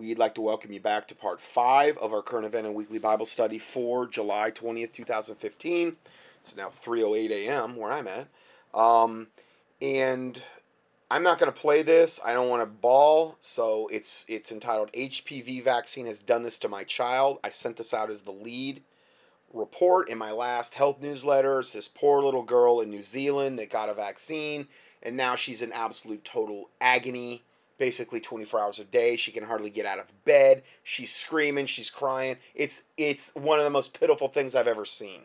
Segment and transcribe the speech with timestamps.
[0.00, 2.98] We'd like to welcome you back to part five of our current event and weekly
[2.98, 5.96] Bible study for July 20th, 2015.
[6.40, 7.76] It's now 3:08 a.m.
[7.76, 8.28] where I'm at,
[8.72, 9.26] um,
[9.82, 10.40] and
[11.10, 12.18] I'm not going to play this.
[12.24, 16.68] I don't want to ball, so it's it's entitled "HPV vaccine has done this to
[16.70, 18.82] my child." I sent this out as the lead
[19.52, 21.60] report in my last health newsletter.
[21.60, 24.66] It's this poor little girl in New Zealand that got a vaccine,
[25.02, 27.42] and now she's in absolute total agony
[27.80, 29.16] basically 24 hours a day.
[29.16, 30.62] She can hardly get out of bed.
[30.84, 32.36] She's screaming, she's crying.
[32.54, 35.22] It's it's one of the most pitiful things I've ever seen.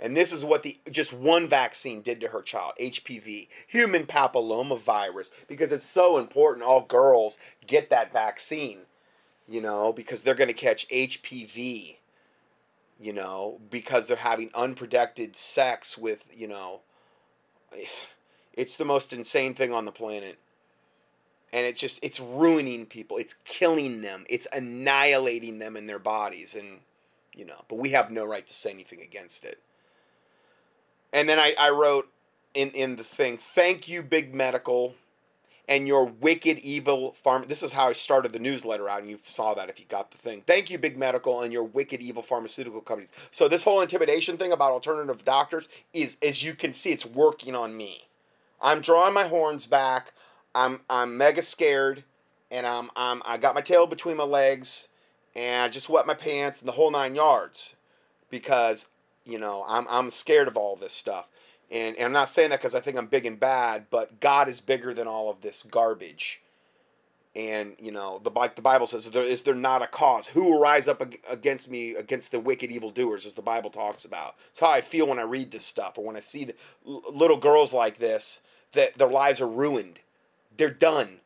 [0.00, 4.78] And this is what the just one vaccine did to her child, HPV, human papilloma
[4.78, 8.80] virus, because it's so important all girls get that vaccine,
[9.48, 11.96] you know, because they're going to catch HPV,
[13.00, 16.80] you know, because they're having unprotected sex with, you know,
[18.52, 20.38] it's the most insane thing on the planet
[21.52, 23.16] and it's just it's ruining people.
[23.16, 24.24] It's killing them.
[24.28, 26.54] It's annihilating them in their bodies.
[26.54, 26.80] And
[27.38, 29.60] you know but we have no right to say anything against it.
[31.12, 32.10] And then i, I wrote
[32.52, 34.94] in, in the thing thank you big medical
[35.68, 39.18] and your wicked evil farm this is how i started the newsletter out and you
[39.22, 40.42] saw that if you got the thing.
[40.46, 43.12] Thank you big medical and your wicked evil pharmaceutical companies.
[43.30, 47.54] So this whole intimidation thing about alternative doctors is as you can see it's working
[47.54, 48.08] on me.
[48.60, 50.12] I'm drawing my horns back
[50.58, 52.02] I'm I'm mega scared,
[52.50, 54.88] and I'm I'm I got my tail between my legs,
[55.36, 57.76] and I just wet my pants and the whole nine yards,
[58.28, 58.88] because
[59.24, 61.28] you know I'm I'm scared of all this stuff,
[61.70, 64.48] and, and I'm not saying that because I think I'm big and bad, but God
[64.48, 66.42] is bigger than all of this garbage.
[67.36, 70.26] And you know, the like the Bible says, is there, is there not a cause?
[70.26, 74.04] Who will rise up against me, against the wicked evil doers, as the Bible talks
[74.04, 74.34] about?
[74.50, 77.36] It's how I feel when I read this stuff, or when I see the, little
[77.36, 78.40] girls like this
[78.72, 80.00] that their lives are ruined
[80.58, 81.20] they're done.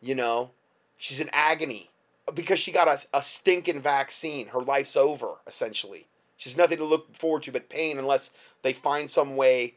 [0.00, 0.52] You know,
[0.96, 1.90] she's in agony
[2.32, 4.48] because she got a, a stinking vaccine.
[4.48, 6.06] Her life's over, essentially.
[6.36, 8.30] She's nothing to look forward to but pain unless
[8.62, 9.74] they find some way,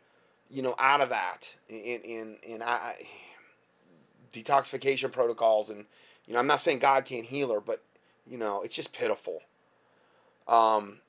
[0.51, 2.95] you know, out of that in in in I,
[4.33, 5.69] detoxification protocols.
[5.69, 5.85] And
[6.27, 7.81] you know, I'm not saying God can't heal her, but
[8.27, 9.41] you know, it's just pitiful.
[10.47, 10.99] Um,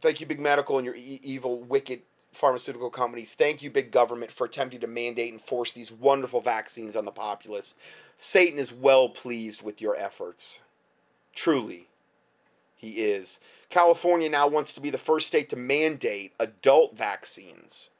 [0.00, 2.00] thank you, big medical, and your e- evil, wicked
[2.34, 3.34] pharmaceutical companies.
[3.34, 7.10] Thank you, big government, for attempting to mandate and force these wonderful vaccines on the
[7.10, 7.74] populace.
[8.18, 10.60] Satan is well pleased with your efforts.
[11.34, 11.88] Truly,
[12.76, 13.40] he is.
[13.70, 17.90] California now wants to be the first state to mandate adult vaccines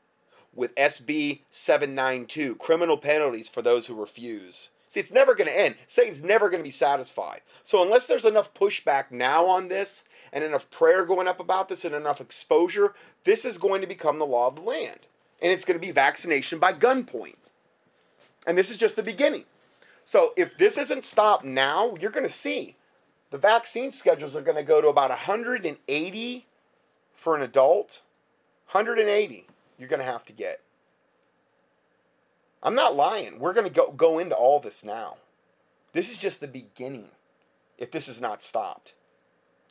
[0.54, 4.70] with SB 792, criminal penalties for those who refuse.
[4.86, 5.74] See, it's never going to end.
[5.88, 7.40] Satan's never going to be satisfied.
[7.64, 11.84] So, unless there's enough pushback now on this, and enough prayer going up about this,
[11.84, 15.00] and enough exposure, this is going to become the law of the land.
[15.40, 17.36] And it's going to be vaccination by gunpoint.
[18.46, 19.44] And this is just the beginning.
[20.04, 22.76] So, if this isn't stopped now, you're going to see
[23.30, 26.46] the vaccine schedules are going to go to about 180
[27.14, 28.02] for an adult.
[28.70, 29.46] 180
[29.78, 30.60] you're going to have to get.
[32.62, 33.38] I'm not lying.
[33.38, 35.16] We're going to go, go into all this now.
[35.92, 37.08] This is just the beginning
[37.78, 38.94] if this is not stopped.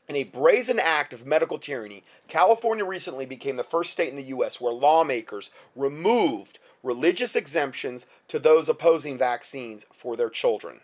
[0.09, 4.23] In a brazen act of medical tyranny, California recently became the first state in the
[4.23, 4.59] U.S.
[4.59, 10.81] where lawmakers removed religious exemptions to those opposing vaccines for their children.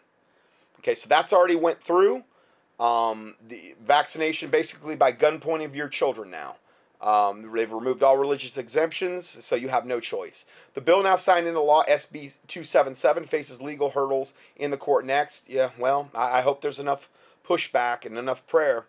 [0.79, 2.23] Okay, so that's already went through.
[2.79, 6.55] Um, the vaccination basically by gunpoint of your children now.
[7.01, 10.45] Um, they've removed all religious exemptions, so you have no choice.
[10.73, 15.49] The bill now signed into law, SB 277, faces legal hurdles in the court next.
[15.49, 17.09] Yeah, well, I, I hope there's enough
[17.45, 18.85] pushback and enough prayer.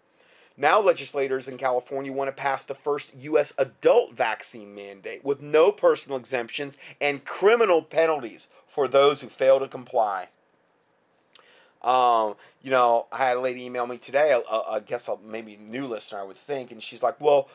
[0.60, 3.54] Now, legislators in California want to pass the first U.S.
[3.56, 9.66] adult vaccine mandate with no personal exemptions and criminal penalties for those who fail to
[9.66, 10.28] comply.
[11.80, 14.38] Um, you know, I had a lady email me today.
[14.50, 17.48] I, I guess a maybe new listener, I would think, and she's like, "Well,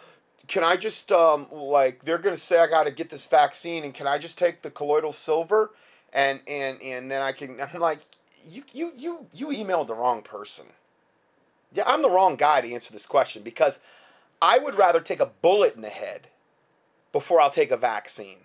[0.48, 4.08] can I just um like they're gonna say I gotta get this vaccine and can
[4.08, 5.74] I just take the colloidal silver
[6.12, 8.00] and and and then I can I'm like
[8.44, 10.66] you you you you emailed the wrong person.
[11.76, 13.80] Yeah, I'm the wrong guy to answer this question because
[14.42, 16.30] I would rather take a bullet in the head
[17.12, 18.38] before I'll take a vaccine.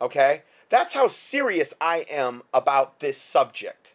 [0.00, 0.42] Okay?
[0.68, 3.94] That's how serious I am about this subject.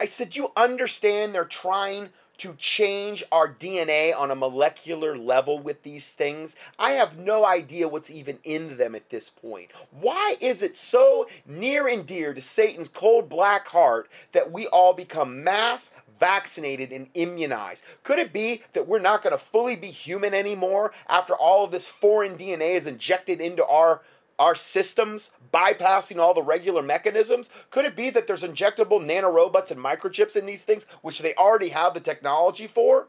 [0.00, 5.82] I said, You understand they're trying to change our DNA on a molecular level with
[5.82, 6.54] these things.
[6.78, 9.70] I have no idea what's even in them at this point.
[9.90, 14.92] Why is it so near and dear to Satan's cold black heart that we all
[14.92, 17.84] become mass vaccinated and immunized?
[18.02, 21.70] Could it be that we're not going to fully be human anymore after all of
[21.70, 24.02] this foreign DNA is injected into our
[24.38, 27.48] our systems bypassing all the regular mechanisms?
[27.70, 31.70] Could it be that there's injectable nanorobots and microchips in these things, which they already
[31.70, 33.08] have the technology for?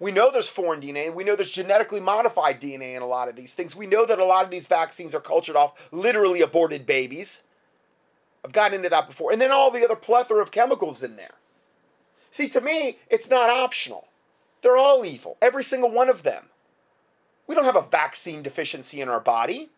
[0.00, 1.14] We know there's foreign DNA.
[1.14, 3.76] We know there's genetically modified DNA in a lot of these things.
[3.76, 7.42] We know that a lot of these vaccines are cultured off literally aborted babies.
[8.44, 9.32] I've gotten into that before.
[9.32, 11.34] And then all the other plethora of chemicals in there.
[12.30, 14.08] See, to me, it's not optional.
[14.60, 16.46] They're all evil, every single one of them.
[17.46, 19.70] We don't have a vaccine deficiency in our body.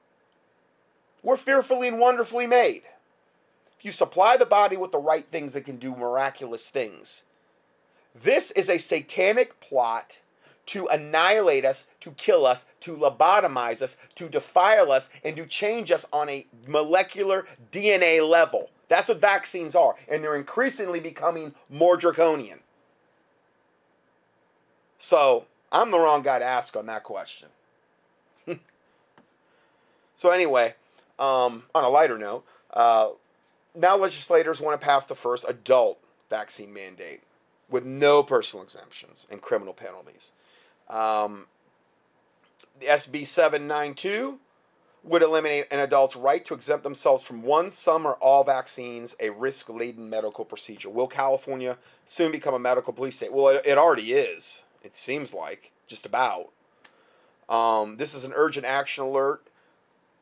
[1.22, 2.82] We're fearfully and wonderfully made.
[3.78, 7.24] If you supply the body with the right things it can do miraculous things,
[8.14, 10.20] this is a satanic plot
[10.66, 15.90] to annihilate us, to kill us, to lobotomize us, to defile us, and to change
[15.90, 18.70] us on a molecular DNA level.
[18.88, 22.60] That's what vaccines are, and they're increasingly becoming more draconian.
[24.98, 27.48] So, I'm the wrong guy to ask on that question.
[30.14, 30.74] so, anyway,
[31.18, 33.08] um, on a lighter note, uh,
[33.74, 35.98] now legislators want to pass the first adult
[36.30, 37.20] vaccine mandate
[37.68, 40.32] with no personal exemptions and criminal penalties.
[40.88, 41.46] Um,
[42.80, 44.38] the SB 792
[45.02, 49.30] would eliminate an adult's right to exempt themselves from one, some, or all vaccines, a
[49.30, 50.90] risk laden medical procedure.
[50.90, 53.32] Will California soon become a medical police state?
[53.32, 56.50] Well, it, it already is, it seems like, just about.
[57.48, 59.46] Um, this is an urgent action alert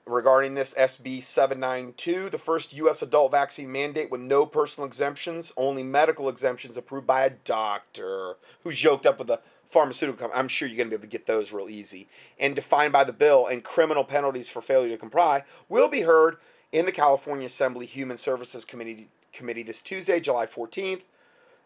[0.07, 3.01] regarding this SB 792, the first U.S.
[3.01, 8.85] adult vaccine mandate with no personal exemptions, only medical exemptions approved by a doctor who's
[8.85, 9.41] yoked up with a
[9.75, 10.39] pharmaceutical company.
[10.39, 12.07] I'm sure you're going to be able to get those real easy.
[12.39, 16.37] And defined by the bill and criminal penalties for failure to comply will be heard
[16.71, 21.03] in the California Assembly Human Services Committee committee this Tuesday, July 14th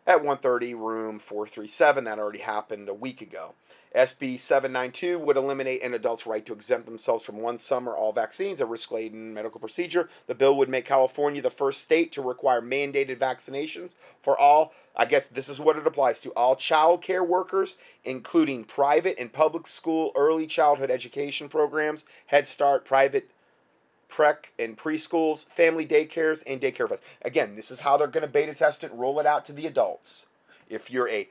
[0.07, 3.55] at 130 room 437 that already happened a week ago.
[3.95, 8.13] SB 792 would eliminate an adult's right to exempt themselves from one, some, or all
[8.13, 10.09] vaccines, a risk laden medical procedure.
[10.27, 15.07] The bill would make California the first state to require mandated vaccinations for all, I
[15.07, 19.67] guess this is what it applies to, all child care workers, including private and public
[19.67, 23.31] school early childhood education programs, Head Start, private
[24.11, 26.99] prec and preschools, family daycares, and daycare.
[27.23, 29.67] Again, this is how they're going to beta test it, roll it out to the
[29.67, 30.27] adults.
[30.69, 31.29] If you're a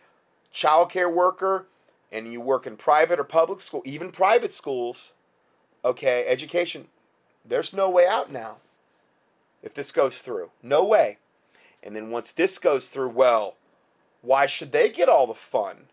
[0.51, 1.67] child care worker,
[2.11, 5.13] and you work in private or public school, even private schools,
[5.83, 6.87] okay, education,
[7.45, 8.57] there's no way out now
[9.61, 10.51] if this goes through.
[10.61, 11.17] No way.
[11.83, 13.55] And then once this goes through, well,
[14.21, 15.85] why should they get all the fun?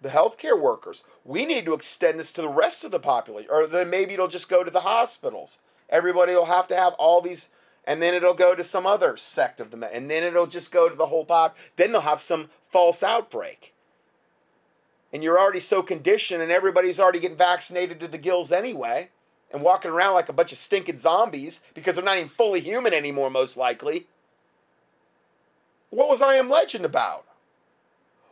[0.00, 1.02] The healthcare workers.
[1.24, 3.50] We need to extend this to the rest of the population.
[3.50, 5.58] Or then maybe it'll just go to the hospitals.
[5.88, 7.48] Everybody will have to have all these,
[7.86, 10.88] and then it'll go to some other sect of the, and then it'll just go
[10.88, 11.56] to the whole pop.
[11.76, 13.73] Then they'll have some false outbreak
[15.14, 19.08] and you're already so conditioned and everybody's already getting vaccinated to the gills anyway
[19.52, 22.92] and walking around like a bunch of stinking zombies because they're not even fully human
[22.92, 24.08] anymore, most likely.
[25.90, 27.26] What was I Am Legend about?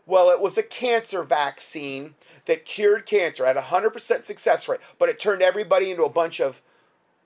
[0.06, 5.08] Well, it was a cancer vaccine that cured cancer, at a 100% success rate, but
[5.08, 6.60] it turned everybody into a bunch of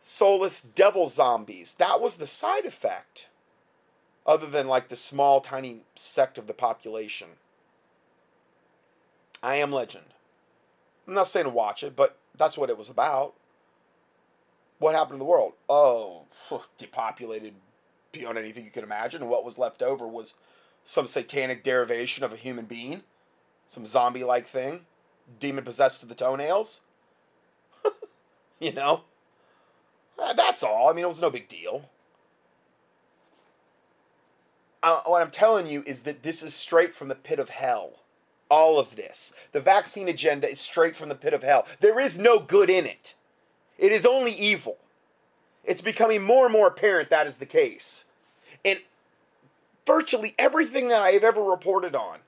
[0.02, 1.72] soulless devil zombies.
[1.78, 3.28] That was the side effect,
[4.26, 7.28] other than like the small, tiny sect of the population.
[9.42, 10.06] I Am Legend.
[11.06, 13.34] I'm not saying watch it, but that's what it was about.
[14.78, 15.52] What happened to the world?
[15.68, 16.24] Oh,
[16.78, 17.54] depopulated
[18.12, 19.22] beyond anything you could imagine.
[19.22, 20.34] And what was left over was
[20.84, 23.02] some satanic derivation of a human being,
[23.66, 24.86] some zombie like thing,
[25.38, 26.80] demon possessed to the toenails.
[28.60, 29.02] you know?
[30.18, 30.88] Uh, that's all.
[30.88, 31.90] I mean, it was no big deal.
[34.82, 38.00] Uh, what I'm telling you is that this is straight from the pit of hell
[38.48, 39.32] all of this.
[39.52, 41.66] The vaccine agenda is straight from the pit of hell.
[41.80, 43.14] There is no good in it,
[43.78, 44.78] it is only evil.
[45.64, 48.04] It's becoming more and more apparent that is the case.
[48.64, 48.78] And
[49.84, 52.20] virtually everything that I have ever reported on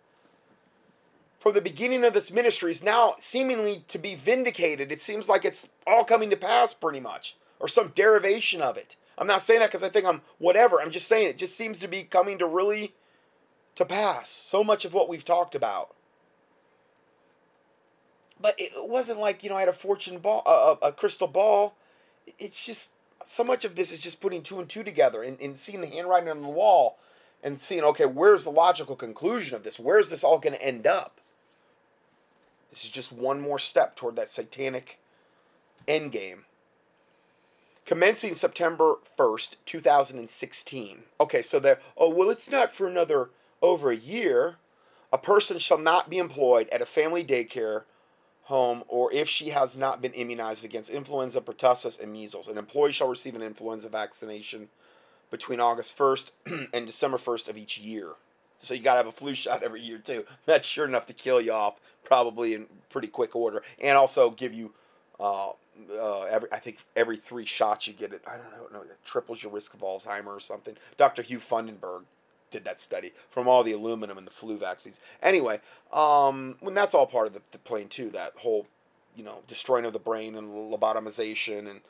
[1.39, 4.91] from the beginning of this ministry is now seemingly to be vindicated.
[4.91, 8.97] It seems like it's all coming to pass pretty much, or some derivation of it.
[9.17, 10.81] I'm not saying that because I think I'm whatever.
[10.81, 12.95] I'm just saying it just seems to be coming to really
[13.77, 14.29] to pass.
[14.29, 15.95] So much of what we've talked about
[18.41, 21.75] but it wasn't like you know I had a fortune ball, a, a crystal ball.
[22.39, 22.93] It's just
[23.25, 25.87] so much of this is just putting two and two together and, and seeing the
[25.87, 26.99] handwriting on the wall
[27.43, 29.79] and seeing okay where's the logical conclusion of this?
[29.79, 31.21] Where's this all going to end up?
[32.71, 34.99] This is just one more step toward that satanic
[35.87, 36.45] end game.
[37.87, 43.31] Commencing september 1st 2016 okay so there oh well it's not for another
[43.63, 44.57] over a year.
[45.13, 47.85] A person shall not be employed at a family daycare
[48.49, 52.49] home or if she has not been immunized against influenza, pertussis, and measles.
[52.49, 54.69] An employee shall receive an influenza vaccination
[55.31, 56.31] between August 1st
[56.73, 58.13] and December 1st of each year.
[58.57, 60.25] So you got to have a flu shot every year too.
[60.47, 64.55] That's sure enough to kill you off probably in pretty quick order and also give
[64.55, 64.73] you
[65.21, 65.51] uh,
[66.01, 68.23] uh, every, I think every three shots you get it.
[68.27, 70.75] I don't know, no, it triples your risk of Alzheimer or something.
[70.97, 71.21] Dr.
[71.21, 72.05] Hugh Fudenberg
[72.51, 75.01] did that study from all the aluminum and the flu vaccines.
[75.23, 75.61] Anyway,
[75.93, 78.67] um, when that's all part of the, the plane too, that whole,
[79.17, 81.81] you know, destroying of the brain and lobotomization and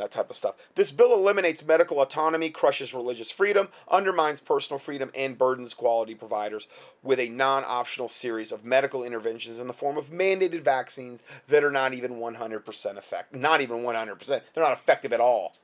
[0.00, 0.56] that type of stuff.
[0.74, 6.66] This bill eliminates medical autonomy, crushes religious freedom, undermines personal freedom, and burdens quality providers
[7.02, 11.62] with a non optional series of medical interventions in the form of mandated vaccines that
[11.62, 13.40] are not even 100% effective.
[13.40, 14.26] Not even 100%.
[14.26, 15.54] They're not effective at all.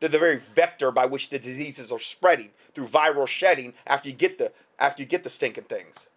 [0.00, 4.14] They're the very vector by which the diseases are spreading through viral shedding after you
[4.14, 6.08] get the after you get the stinking things.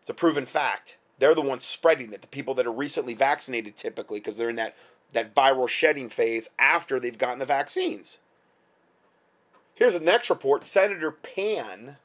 [0.00, 0.96] It's a proven fact.
[1.18, 2.20] They're the ones spreading it.
[2.20, 4.76] The people that are recently vaccinated typically because they're in that
[5.12, 8.18] that viral shedding phase after they've gotten the vaccines.
[9.74, 10.64] Here's the next report.
[10.64, 11.96] Senator Pan,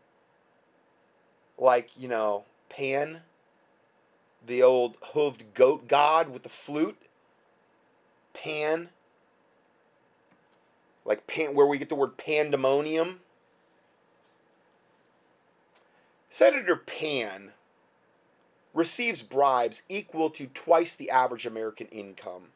[1.57, 3.21] like, you know, Pan,
[4.45, 7.01] the old hooved goat god with the flute.
[8.33, 8.89] Pan
[11.05, 13.19] like pan, where we get the word pandemonium.
[16.29, 17.51] Senator Pan
[18.73, 22.49] receives bribes equal to twice the average American income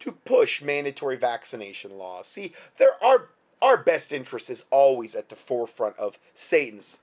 [0.00, 2.26] to push mandatory vaccination laws.
[2.26, 3.28] See, there are
[3.62, 6.98] our best interest is always at the forefront of Satan's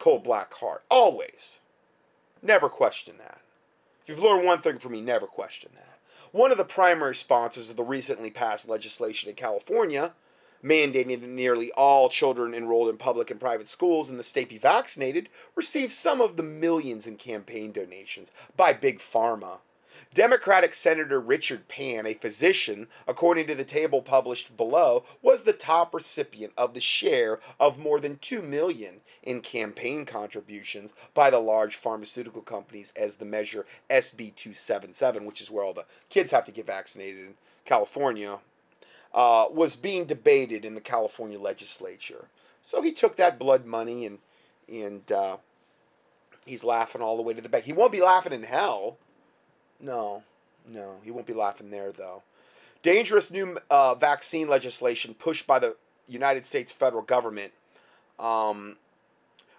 [0.00, 0.82] cold black heart.
[0.90, 1.60] Always.
[2.42, 3.40] Never question that.
[4.02, 6.00] If you've learned one thing from me, never question that.
[6.32, 10.12] One of the primary sponsors of the recently passed legislation in California
[10.62, 14.58] mandating that nearly all children enrolled in public and private schools in the state be
[14.58, 19.58] vaccinated, received some of the millions in campaign donations by Big Pharma.
[20.12, 25.94] Democratic Senator Richard Pan, a physician, according to the table published below, was the top
[25.94, 31.76] recipient of the share of more than 2 million in campaign contributions by the large
[31.76, 36.52] pharmaceutical companies as the measure SB 277, which is where all the kids have to
[36.52, 38.40] get vaccinated in California
[39.14, 42.26] uh, was being debated in the California legislature.
[42.62, 44.18] So he took that blood money and
[44.68, 45.36] and uh,
[46.46, 47.64] he's laughing all the way to the bank.
[47.64, 48.98] He won't be laughing in hell.
[49.80, 50.22] No,
[50.68, 52.22] no, he won't be laughing there though.
[52.82, 55.76] Dangerous new uh, vaccine legislation pushed by the
[56.08, 57.52] United States federal government.
[58.18, 58.76] Um,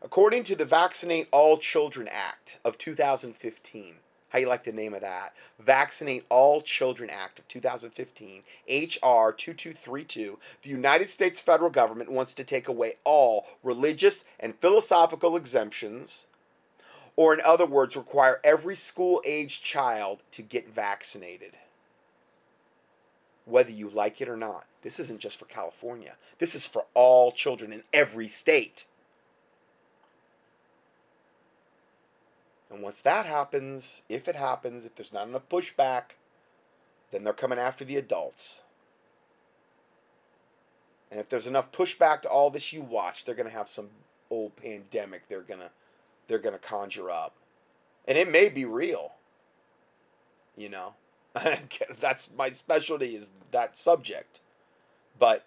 [0.01, 3.95] according to the Vaccinate All Children Act of 2015,
[4.31, 5.33] how you like the name of that?
[5.59, 9.33] Vaccinate All Children Act of 2015, H.R.
[9.33, 10.39] 2232.
[10.61, 16.27] The United States federal government wants to take away all religious and philosophical exemptions,
[17.17, 21.57] or in other words, require every school age child to get vaccinated.
[23.43, 24.65] Whether you like it or not.
[24.81, 28.85] This isn't just for California, this is for all children in every state.
[32.71, 36.15] And once that happens, if it happens, if there's not enough pushback,
[37.11, 38.63] then they're coming after the adults.
[41.11, 43.89] And if there's enough pushback to all this you watch, they're going to have some
[44.29, 45.69] old pandemic they're going to
[46.27, 47.35] they're going to conjure up.
[48.07, 49.11] And it may be real.
[50.55, 50.93] You know.
[51.99, 54.39] That's my specialty is that subject.
[55.19, 55.45] But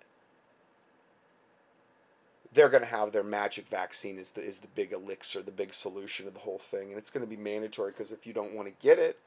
[2.54, 5.74] they're going to have their magic vaccine is the is the big elixir, the big
[5.74, 8.54] solution of the whole thing, and it's going to be mandatory because if you don't
[8.54, 9.18] want to get it,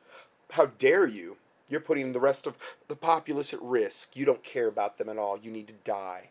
[0.51, 1.38] how dare you?
[1.69, 2.55] You're putting the rest of
[2.88, 4.15] the populace at risk.
[4.15, 5.38] You don't care about them at all.
[5.38, 6.29] You need to die,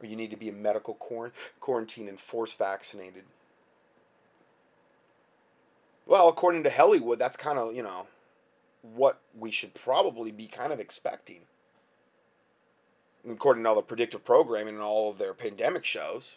[0.00, 0.94] or you need to be in medical
[1.60, 3.24] quarantine and force vaccinated.
[6.06, 8.06] Well, according to Hollywood, that's kind of you know
[8.82, 11.40] what we should probably be kind of expecting
[13.28, 16.36] according to all the predictive programming and all of their pandemic shows.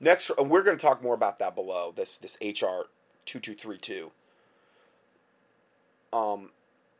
[0.00, 2.88] Next, we're going to talk more about that below this this HR
[3.26, 4.10] two two three two.
[6.12, 6.50] Um,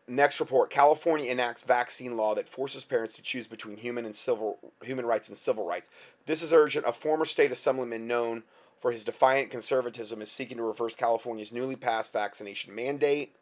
[0.07, 4.59] next report: California enacts vaccine law that forces parents to choose between human and civil
[4.83, 5.89] human rights and civil rights.
[6.27, 6.87] This is urgent.
[6.87, 8.43] A former state assemblyman known
[8.81, 13.35] for his defiant conservatism is seeking to reverse California's newly passed vaccination mandate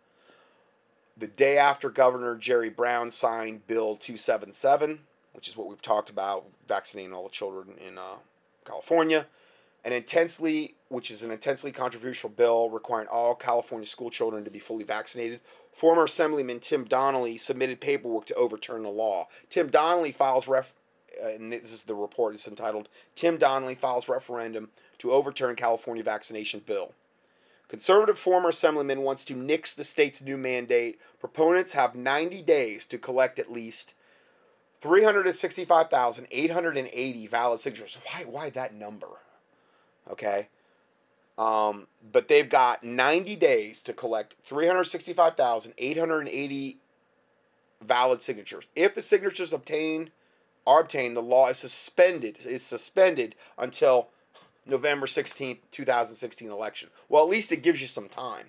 [1.19, 5.01] the day after Governor Jerry Brown signed Bill 277,
[5.33, 8.17] which is what we've talked about, vaccinating all the children in uh,
[8.65, 9.27] California,
[9.85, 14.59] an intensely, which is an intensely controversial bill requiring all California school children to be
[14.59, 15.41] fully vaccinated.
[15.73, 19.29] Former Assemblyman Tim Donnelly submitted paperwork to overturn the law.
[19.49, 20.73] Tim Donnelly files ref,
[21.23, 22.35] uh, and this is the report.
[22.35, 26.95] It's entitled "Tim Donnelly files referendum to overturn California vaccination bill."
[27.69, 30.99] Conservative former assemblyman wants to nix the state's new mandate.
[31.21, 33.95] Proponents have 90 days to collect at least
[34.81, 37.99] 365,880 valid signatures.
[38.05, 39.09] Why why that number?
[40.11, 40.49] Okay?
[41.37, 46.79] Um, but they've got 90 days to collect 365,880
[47.81, 48.69] valid signatures.
[48.75, 50.11] If the signatures obtained
[50.67, 54.09] are obtained, the law is suspended is suspended until
[54.69, 56.91] November 16th, 2016 election.
[57.09, 58.49] Well, at least it gives you some time.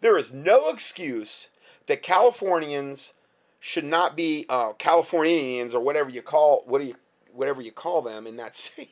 [0.00, 1.50] There is no excuse
[1.86, 3.12] that Californians
[3.60, 6.96] should not be uh, Californians or whatever you call what do you
[7.32, 8.90] whatever you call them in that state.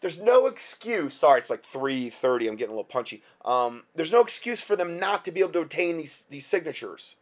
[0.00, 1.14] There's no excuse.
[1.14, 2.48] Sorry, it's like 3:30.
[2.48, 3.22] I'm getting a little punchy.
[3.44, 7.16] Um, there's no excuse for them not to be able to obtain these these signatures.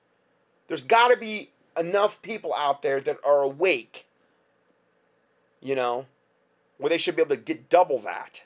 [0.67, 4.07] There's got to be enough people out there that are awake.
[5.61, 6.07] You know,
[6.79, 8.43] where they should be able to get double that.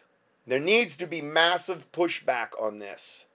[0.47, 3.27] There needs to be massive pushback on this.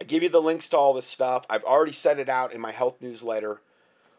[0.00, 1.46] I give you the links to all this stuff.
[1.48, 3.60] I've already sent it out in my health newsletter.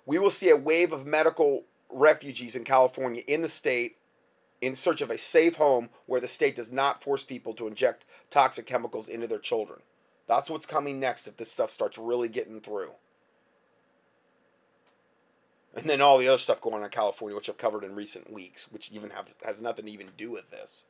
[0.05, 3.97] We will see a wave of medical refugees in California in the state
[4.61, 8.05] in search of a safe home where the state does not force people to inject
[8.29, 9.81] toxic chemicals into their children.
[10.25, 12.91] That's what's coming next if this stuff starts really getting through.
[15.75, 18.31] And then all the other stuff going on in California, which I've covered in recent
[18.31, 20.85] weeks, which even have has nothing to even do with this.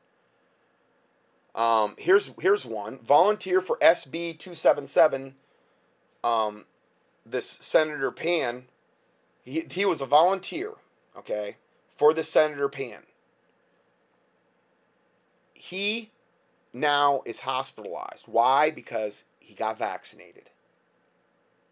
[1.55, 5.35] Um, here's here's one volunteer for SB two seven seven.
[6.23, 6.65] Um,
[7.25, 8.65] this Senator Pan,
[9.45, 10.73] he he was a volunteer,
[11.17, 11.57] okay,
[11.95, 13.03] for the Senator Pan.
[15.53, 16.11] He
[16.73, 18.25] now is hospitalized.
[18.27, 18.69] Why?
[18.69, 20.49] Because he got vaccinated.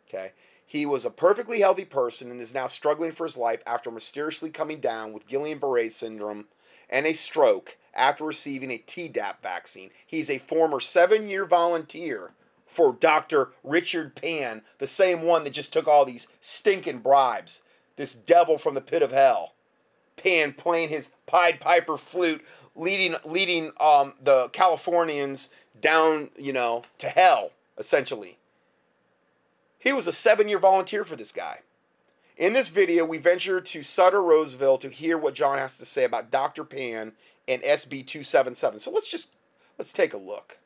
[0.08, 0.32] Okay.
[0.72, 4.50] He was a perfectly healthy person and is now struggling for his life after mysteriously
[4.50, 6.46] coming down with Guillain-Barré syndrome
[6.90, 9.90] and a stroke after receiving a Tdap vaccine.
[10.08, 12.32] He's a former seven year volunteer
[12.66, 13.52] for Dr.
[13.66, 17.64] Richard Pan, the same one that just took all these stinking bribes.
[17.98, 19.56] This devil from the pit of hell.
[20.16, 22.46] Pan playing his Pied Piper flute,
[22.78, 25.50] leading leading um, the Californians
[25.82, 28.38] down, you know, to hell, essentially.
[29.82, 31.62] He was a seven year volunteer for this guy.
[32.38, 36.04] In this video, we venture to Sutter Roseville to hear what John has to say
[36.06, 36.64] about Dr.
[36.64, 37.14] Pan
[37.48, 38.80] and SB 277.
[38.80, 39.32] So let's just
[39.80, 40.60] let's take a look.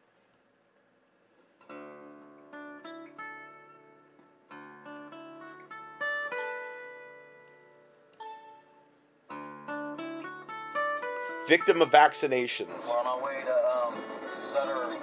[11.48, 12.90] Victim of vaccinations.
[12.90, 13.94] We're on our way to um,
[14.42, 14.98] Sutter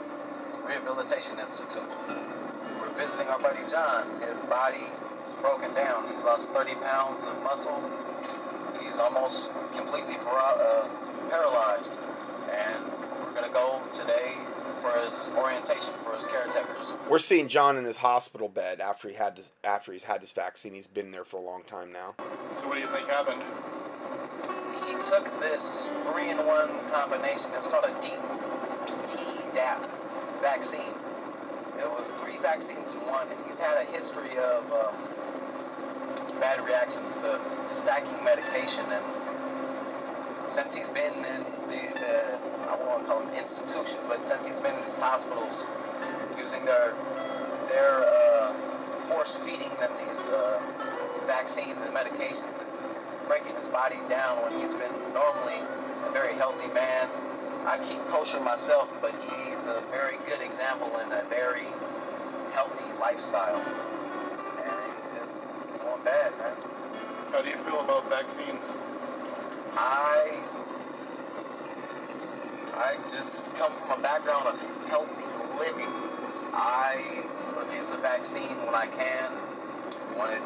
[0.66, 1.90] Rehabilitation Institute.
[2.92, 4.07] We're visiting our buddy John.
[4.20, 4.85] His body
[5.26, 6.12] is broken down.
[6.12, 7.83] He's lost 30 pounds of muscle.
[8.83, 10.88] He's almost completely para- uh,
[11.31, 11.92] paralyzed.
[12.50, 12.85] And
[13.24, 14.35] we're going to go today
[14.83, 16.87] for his orientation for his caretakers.
[17.09, 20.33] We're seeing John in his hospital bed after he had this after he's had this
[20.33, 20.74] vaccine.
[20.74, 22.14] He's been there for a long time now.
[22.55, 23.42] So what do you think happened?
[24.87, 27.52] He took this three-in-one combination.
[27.57, 28.12] It's called a D-
[29.07, 29.88] Tdap
[30.42, 30.92] vaccine.
[31.83, 34.95] It was three vaccines in one, and he's had a history of um,
[36.38, 38.87] bad reactions to stacking medication.
[38.87, 39.03] And
[40.47, 42.38] since he's been in these, uh,
[42.71, 45.64] I don't call them institutions, but since he's been in these hospitals
[46.38, 46.95] using their
[47.66, 48.55] their uh,
[49.11, 50.62] force feeding them these uh,
[51.14, 52.79] these vaccines and medications, it's
[53.27, 55.59] breaking his body down when he's been normally
[56.07, 57.09] a very healthy man.
[57.66, 59.14] I keep kosher myself, but
[59.62, 61.66] he's a very good example in a very
[62.53, 63.57] healthy lifestyle.
[63.57, 65.46] And he's just
[65.79, 66.57] going bad, man.
[67.31, 68.75] How do you feel about vaccines?
[69.77, 70.40] I
[72.75, 75.22] I just come from a background of healthy
[75.59, 75.87] living.
[76.53, 77.22] I
[77.57, 79.31] refuse a vaccine when I can.
[80.18, 80.40] When it,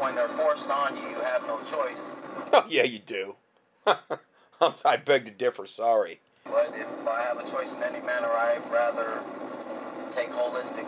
[0.00, 2.10] when they're forced on you, you have no choice.
[2.52, 3.36] Oh yeah, you do.
[3.86, 5.66] I beg to differ.
[5.66, 6.20] Sorry.
[6.44, 9.22] But if I have a choice in any manner, I'd rather
[10.10, 10.86] take holistic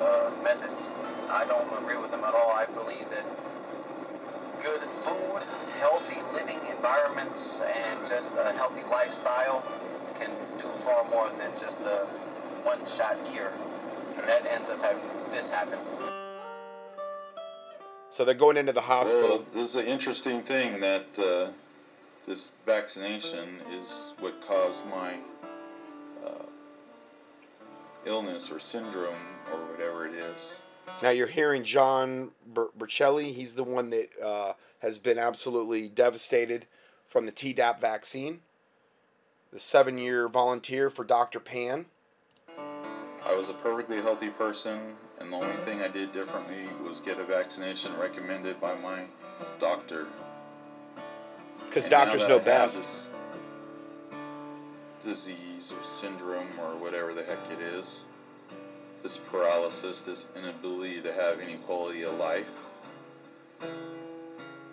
[0.00, 0.82] uh, methods.
[1.28, 2.50] I don't agree with them at all.
[2.50, 3.24] I believe that
[4.62, 5.42] good food,
[5.78, 9.64] healthy living environments, and just a healthy lifestyle
[10.18, 12.06] can do far more than just a
[12.64, 13.52] one-shot cure.
[14.18, 15.78] And that ends up having this happen.
[18.10, 19.28] So they're going into the hospital.
[19.28, 21.52] Well, this is an interesting thing that uh,
[22.26, 25.14] this vaccination is what caused my
[26.24, 26.44] uh,
[28.04, 29.14] illness or syndrome
[29.52, 30.54] or whatever it is.
[31.02, 33.32] Now you're hearing John Ber- Bercelli.
[33.34, 36.66] He's the one that uh, has been absolutely devastated
[37.06, 38.40] from the Tdap vaccine.
[39.52, 41.40] the seven year volunteer for Dr.
[41.40, 41.86] Pan.
[43.26, 47.18] I was a perfectly healthy person, and the only thing I did differently was get
[47.18, 49.02] a vaccination recommended by my
[49.60, 50.06] doctor.
[51.70, 53.06] Because doctors know best.
[55.04, 58.00] disease or syndrome or whatever the heck it is,
[59.04, 62.48] this paralysis, this inability to have any quality of life,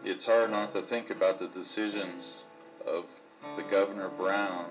[0.03, 2.45] it's hard not to think about the decisions
[2.87, 3.05] of
[3.55, 4.65] the Governor Brown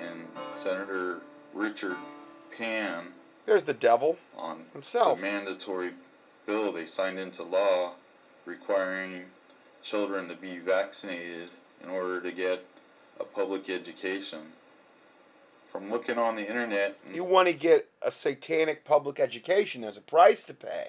[0.00, 1.20] and Senator
[1.52, 1.96] Richard
[2.56, 3.08] Pan
[3.44, 5.18] There's the devil on himself.
[5.18, 5.90] the mandatory
[6.46, 7.92] bill they signed into law
[8.46, 9.26] requiring
[9.82, 11.50] children to be vaccinated
[11.82, 12.64] in order to get
[13.20, 14.40] a public education.
[15.70, 20.02] From looking on the internet, You want to get a satanic public education, there's a
[20.02, 20.88] price to pay.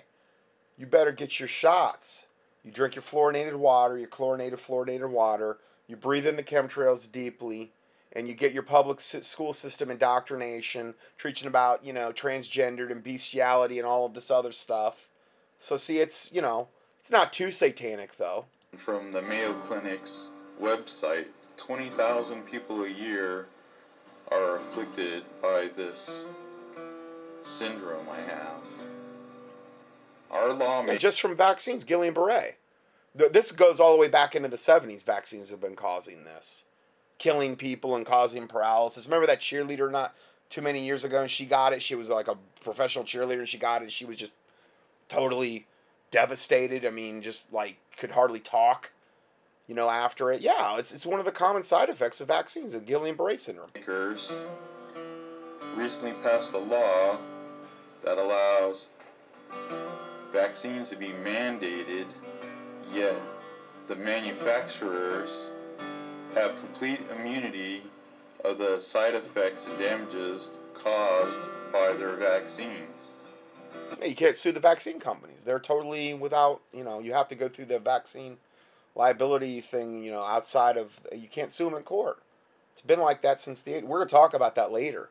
[0.78, 2.28] You better get your shots.
[2.64, 7.72] You drink your fluorinated water, your chlorinated, fluoridated water, you breathe in the chemtrails deeply,
[8.14, 13.80] and you get your public school system indoctrination, preaching about, you know, transgendered and bestiality
[13.80, 15.10] and all of this other stuff.
[15.60, 18.46] So, see, it's, you know, it's not too satanic, though.
[18.78, 20.30] From the Mayo Clinic's
[20.62, 23.48] website, 20,000 people a year
[24.32, 26.26] are afflicted by this
[27.44, 28.62] syndrome I have.
[30.32, 32.58] Our lawmakers just from vaccines, Guillain Barre.
[33.16, 35.06] This goes all the way back into the 70s.
[35.06, 36.66] Vaccines have been causing this,
[37.20, 39.06] killing people and causing paralysis.
[39.06, 40.16] Remember that cheerleader not
[40.50, 41.82] too many years ago, and she got it.
[41.82, 43.92] She was like a professional cheerleader, and she got it.
[43.92, 44.36] She was just
[45.08, 45.68] totally
[46.14, 46.86] devastated.
[46.86, 48.92] I mean, just like could hardly talk.
[49.68, 52.74] You know, after it, yeah, it's it's one of the common side effects of vaccines,
[52.74, 53.70] of Guillain Barre syndrome.
[55.76, 57.18] recently passed a law
[58.04, 58.88] that allows
[60.32, 62.06] vaccines to be mandated,
[62.94, 63.16] yet
[63.88, 65.50] the manufacturers
[66.36, 67.82] have complete immunity
[68.44, 73.13] of the side effects and damages caused by their vaccines.
[74.06, 75.44] You can't sue the vaccine companies.
[75.44, 78.38] They're totally without, you know, you have to go through the vaccine
[78.96, 82.22] liability thing, you know, outside of, you can't sue them in court.
[82.72, 85.10] It's been like that since the, we're going to talk about that later.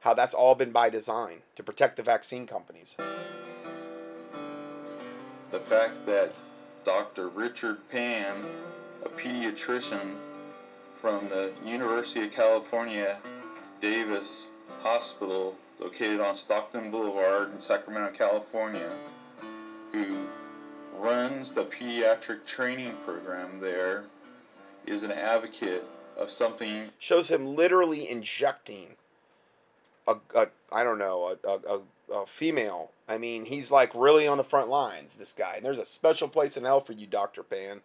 [0.00, 2.96] How that's all been by design to protect the vaccine companies.
[5.50, 6.32] the fact that
[6.84, 7.28] Dr.
[7.28, 8.36] Richard Pan,
[9.04, 10.16] a pediatrician
[11.00, 13.18] from the University of California
[13.80, 14.48] Davis
[14.82, 18.90] Hospital, located on Stockton Boulevard in Sacramento, California,
[19.92, 20.26] who
[20.98, 24.04] runs the pediatric training program there,
[24.86, 25.84] is an advocate
[26.16, 28.96] of something Shows him literally injecting
[30.06, 32.90] a, a I don't know, a, a, a, a female.
[33.08, 35.54] I mean, he's like really on the front lines, this guy.
[35.56, 37.42] And there's a special place in hell for you, Dr.
[37.42, 37.80] Pan.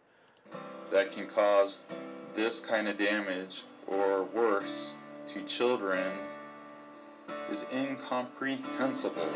[0.91, 1.81] that can cause
[2.35, 4.93] this kind of damage or worse
[5.29, 6.07] to children
[7.51, 9.29] is incomprehensible.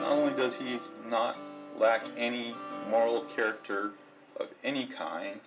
[0.00, 1.38] Not only does he not
[1.78, 2.54] lack any
[2.90, 3.92] moral character
[4.38, 5.40] of any kind,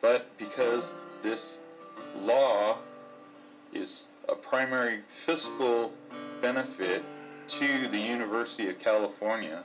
[0.00, 1.58] but because this
[2.22, 2.78] law
[3.72, 5.92] is a primary fiscal
[6.40, 7.02] benefit
[7.48, 9.64] to the University of California,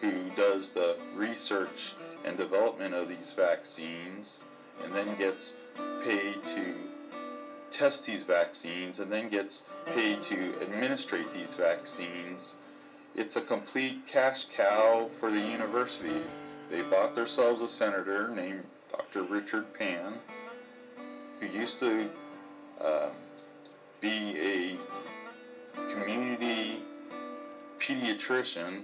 [0.00, 4.40] who does the research and development of these vaccines
[4.84, 5.54] and then gets
[6.04, 6.74] paid to
[7.70, 12.54] test these vaccines and then gets paid to administrate these vaccines.
[13.14, 16.20] It's a complete cash cow for the university.
[16.70, 19.22] They bought themselves a senator named Dr.
[19.22, 20.14] Richard Pan,
[21.40, 22.08] who used to
[22.80, 23.08] uh,
[24.00, 24.76] be a
[25.92, 26.76] community
[27.78, 28.82] pediatrician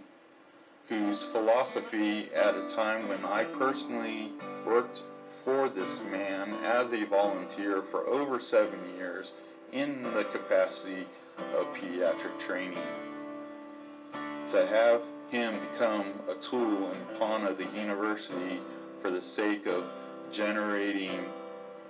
[0.89, 4.33] whose philosophy at a time when I personally
[4.67, 5.03] worked
[5.45, 9.35] for this man as a volunteer for over seven years
[9.73, 11.05] in the capacity
[11.57, 12.79] of pediatric training.
[14.51, 18.61] To have him become a tool and pawn of the university
[19.03, 19.85] for the sake of
[20.33, 21.11] generating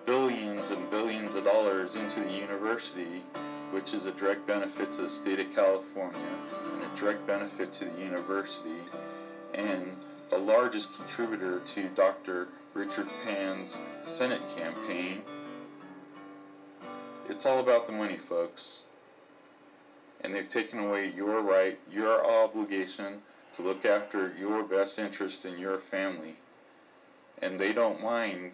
[0.06, 3.22] billions and billions of dollars into the university,
[3.70, 6.18] which is a direct benefit to the state of California
[6.72, 8.80] and a direct benefit to the university,
[9.54, 9.96] and
[10.30, 12.48] the largest contributor to Dr.
[12.74, 15.22] Richard Pan's Senate campaign.
[17.28, 18.80] It's all about the money, folks.
[20.22, 23.22] And they've taken away your right, your obligation
[23.54, 26.34] to look after your best interests in your family.
[27.42, 28.50] And they don't mind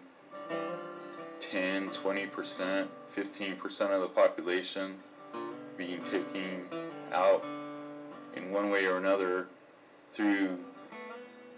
[1.39, 4.97] 10, 20%, 15% of the population
[5.77, 6.67] being taken
[7.11, 7.43] out
[8.35, 9.47] in one way or another
[10.13, 10.59] through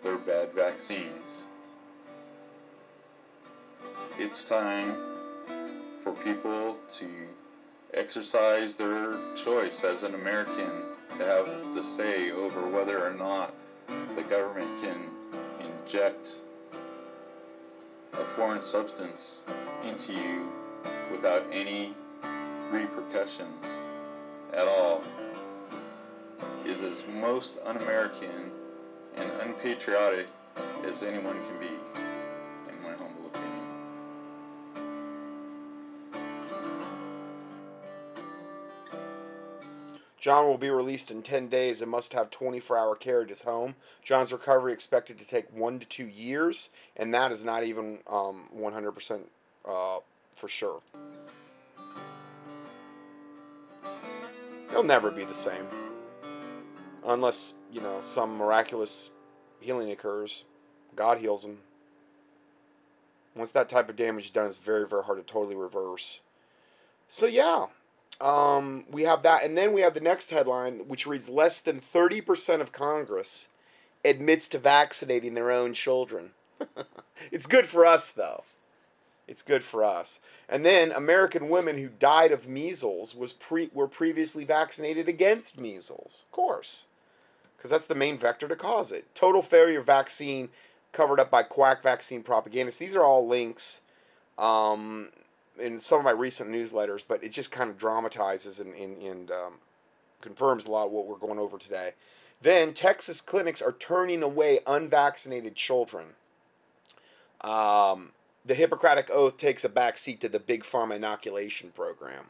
[0.01, 1.43] their bad vaccines.
[4.17, 4.95] It's time
[6.03, 7.07] for people to
[7.93, 10.71] exercise their choice as an American
[11.17, 13.53] to have the say over whether or not
[14.15, 15.09] the government can
[15.59, 16.35] inject
[18.13, 19.41] a foreign substance
[19.83, 20.51] into you
[21.11, 21.93] without any
[22.71, 23.65] repercussions
[24.53, 25.01] at all.
[26.65, 28.51] Is as most un-American
[29.15, 30.27] and unpatriotic
[30.85, 32.02] as anyone can be,
[40.23, 43.41] John will be released in 10 days and must have 24 hour care at his
[43.41, 43.75] home.
[44.01, 48.45] John's recovery expected to take one to two years, and that is not even um,
[48.57, 49.19] 100%
[49.65, 49.97] uh,
[50.33, 50.79] for sure.
[54.69, 55.67] He'll never be the same.
[57.05, 59.09] Unless, you know, some miraculous
[59.59, 60.45] healing occurs.
[60.95, 61.57] God heals him.
[63.35, 66.21] Once that type of damage is done, it's very, very hard to totally reverse.
[67.09, 67.65] So, yeah,
[68.21, 71.79] um, we have that, and then we have the next headline, which reads: "Less than
[71.79, 73.49] thirty percent of Congress
[74.05, 76.31] admits to vaccinating their own children."
[77.31, 78.43] it's good for us, though.
[79.27, 80.19] It's good for us.
[80.49, 86.25] And then American women who died of measles was pre were previously vaccinated against measles,
[86.27, 86.87] of course,
[87.57, 89.13] because that's the main vector to cause it.
[89.15, 90.49] Total failure vaccine
[90.91, 92.79] covered up by quack vaccine propagandists.
[92.79, 93.81] These are all links.
[94.37, 95.09] Um,
[95.59, 99.31] in some of my recent newsletters, but it just kind of dramatizes and, and, and
[99.31, 99.53] um,
[100.21, 101.91] confirms a lot of what we're going over today.
[102.41, 106.15] Then Texas clinics are turning away unvaccinated children.
[107.41, 108.11] Um,
[108.45, 112.25] the Hippocratic Oath takes a backseat to the big pharma inoculation program.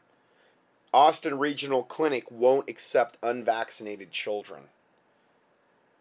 [0.94, 4.66] Austin Regional Clinic won't accept unvaccinated children.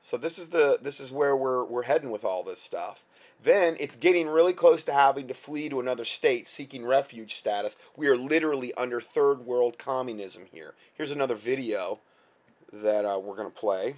[0.01, 3.07] So this is the this is where we're we're heading with all this stuff.
[3.43, 7.77] Then it's getting really close to having to flee to another state seeking refuge status.
[7.97, 10.75] We are literally under third world communism here.
[10.95, 11.99] Here's another video
[12.73, 13.97] that uh, we're going to play.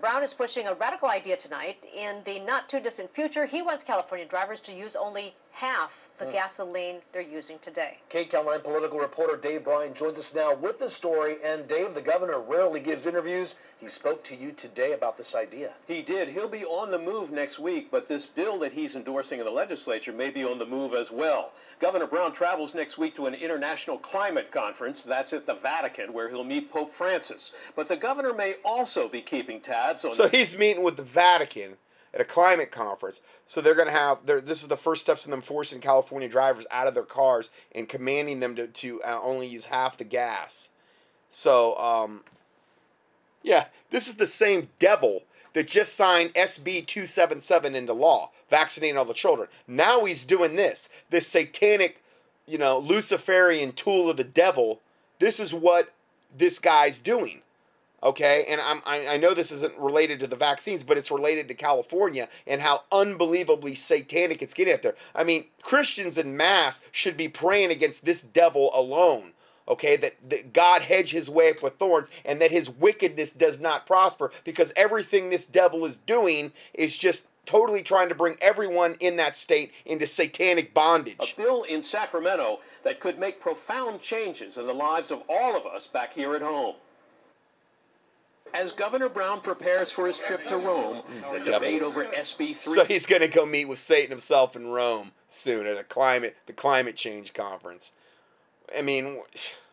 [0.00, 1.84] Brown is pushing a radical idea tonight.
[1.94, 6.26] In the not too distant future, he wants California drivers to use only half the
[6.26, 6.32] hmm.
[6.32, 7.98] gasoline they're using today.
[8.10, 11.36] KCAL 9 political reporter Dave Bryan joins us now with the story.
[11.42, 13.58] And Dave, the governor rarely gives interviews.
[13.78, 15.72] He spoke to you today about this idea.
[15.88, 16.28] He did.
[16.28, 19.50] He'll be on the move next week, but this bill that he's endorsing in the
[19.50, 21.52] legislature may be on the move as well.
[21.80, 25.02] Governor Brown travels next week to an international climate conference.
[25.02, 27.52] That's at the Vatican, where he'll meet Pope Francis.
[27.74, 30.12] But the governor may also be keeping tabs on.
[30.12, 31.76] So he's meeting with the Vatican
[32.16, 33.20] at a climate conference.
[33.44, 36.66] So they're going to have this is the first steps in them forcing California drivers
[36.70, 40.70] out of their cars and commanding them to, to uh, only use half the gas.
[41.28, 42.24] So um,
[43.42, 49.04] yeah, this is the same devil that just signed SB 277 into law, vaccinating all
[49.04, 49.48] the children.
[49.66, 52.02] Now he's doing this, this satanic,
[52.46, 54.80] you know, Luciferian tool of the devil.
[55.18, 55.92] This is what
[56.34, 57.42] this guy's doing.
[58.06, 61.48] Okay, and I'm, I, I know this isn't related to the vaccines, but it's related
[61.48, 64.94] to California and how unbelievably satanic it's getting out there.
[65.12, 69.32] I mean, Christians in mass should be praying against this devil alone
[69.68, 73.58] okay that, that god hedge his way up with thorns and that his wickedness does
[73.58, 78.94] not prosper because everything this devil is doing is just totally trying to bring everyone
[79.00, 84.56] in that state into satanic bondage A bill in Sacramento that could make profound changes
[84.56, 86.76] in the lives of all of us back here at home.
[88.54, 92.74] As Governor Brown prepares for his trip to Rome, mm, the debate over SB 3
[92.74, 96.36] so he's going to go meet with satan himself in rome soon at a climate
[96.46, 97.92] the climate change conference.
[98.76, 99.18] I mean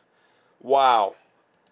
[0.61, 1.15] wow.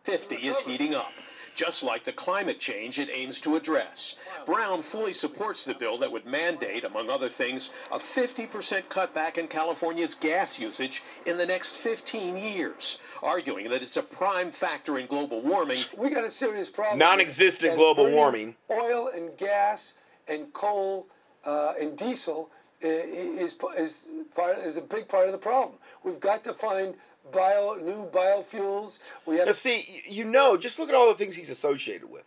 [0.03, 1.11] 50 is heating up,
[1.53, 4.15] just like the climate change it aims to address.
[4.45, 9.47] Brown fully supports the bill that would mandate, among other things, a 50% cutback in
[9.47, 15.05] California's gas usage in the next 15 years, arguing that it's a prime factor in
[15.07, 15.79] global warming.
[15.97, 16.99] We got a serious problem.
[16.99, 18.55] Non-existent global warming.
[18.69, 19.95] Oil and gas
[20.27, 21.07] and coal
[21.45, 22.49] uh, and diesel
[22.83, 25.77] i- i- is is part is a big part of the problem.
[26.03, 26.95] We've got to find
[27.31, 28.99] bio new biofuels.
[29.25, 32.23] We have Now, see, you know, just look at all the things he's associated with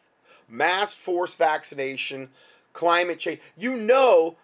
[0.49, 2.29] mass force vaccination,
[2.73, 3.41] climate change.
[3.57, 4.37] You know,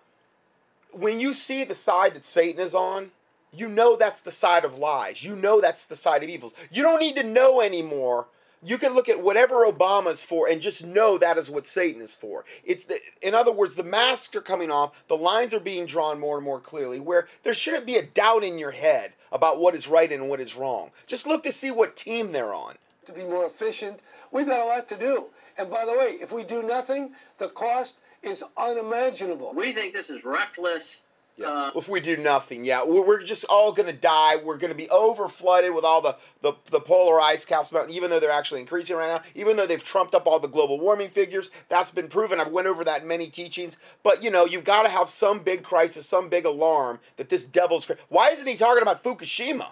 [0.93, 3.11] when you see the side that Satan is on,
[3.53, 5.25] you know that's the side of lies.
[5.25, 6.53] You know that's the side of evils.
[6.71, 8.29] You don't need to know anymore.
[8.63, 12.15] You can look at whatever Obama's for and just know that is what Satan is
[12.15, 12.45] for.
[12.63, 16.21] It's the, in other words, the masks are coming off, the lines are being drawn
[16.21, 19.75] more and more clearly, where there shouldn't be a doubt in your head about what
[19.75, 20.91] is right and what is wrong.
[21.07, 22.75] Just look to see what team they're on.
[23.07, 24.01] to be more efficient.
[24.31, 25.27] We've got a lot to do.
[25.59, 29.53] And by the way, if we do nothing, the cost is unimaginable.
[29.55, 31.01] We think this is reckless
[31.37, 31.49] Yeah.
[31.49, 34.37] Uh, if we do nothing, yeah, we're, we're just all gonna die.
[34.37, 37.95] We're gonna be over flooded with all the, the the polar ice caps melting.
[37.95, 40.79] Even though they're actually increasing right now, even though they've trumped up all the global
[40.79, 42.41] warming figures, that's been proven.
[42.41, 43.79] I've went over that in many teachings.
[44.03, 47.45] But you know, you've got to have some big crisis, some big alarm that this
[47.45, 47.91] devil's.
[48.09, 49.69] Why isn't he talking about Fukushima?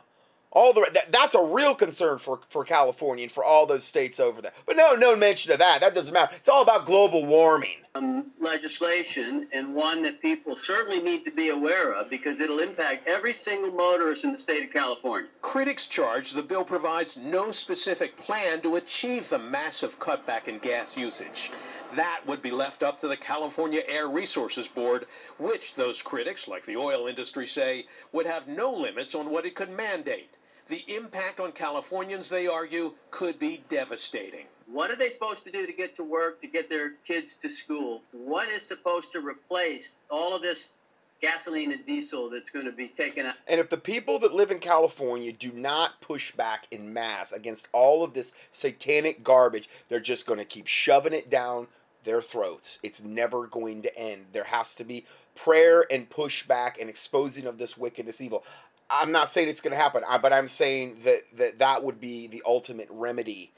[0.58, 4.18] All the that, that's a real concern for for California and for all those states
[4.18, 4.52] over there.
[4.66, 5.80] But no, no mention of that.
[5.82, 6.34] That doesn't matter.
[6.34, 7.78] It's all about global warming.
[7.94, 13.08] um, legislation and one that people certainly need to be aware of because it'll impact
[13.08, 15.28] every single motorist in the state of California.
[15.42, 20.96] Critics charge the bill provides no specific plan to achieve the massive cutback in gas
[20.96, 21.50] usage.
[21.94, 25.06] That would be left up to the California Air Resources Board,
[25.38, 29.54] which those critics, like the oil industry, say would have no limits on what it
[29.54, 30.30] could mandate.
[30.68, 34.44] The impact on Californians, they argue, could be devastating.
[34.66, 37.50] What are they supposed to do to get to work, to get their kids to
[37.50, 38.02] school?
[38.12, 40.74] What is supposed to replace all of this
[41.22, 43.36] gasoline and diesel that's going to be taken out?
[43.46, 47.68] And if the people that live in California do not push back in mass against
[47.72, 51.68] all of this satanic garbage, they're just going to keep shoving it down
[52.04, 52.78] their throats.
[52.82, 54.26] It's never going to end.
[54.32, 58.44] There has to be prayer and pushback and exposing of this wickedness evil.
[58.90, 62.26] I'm not saying it's going to happen, but I'm saying that, that that would be
[62.26, 63.52] the ultimate remedy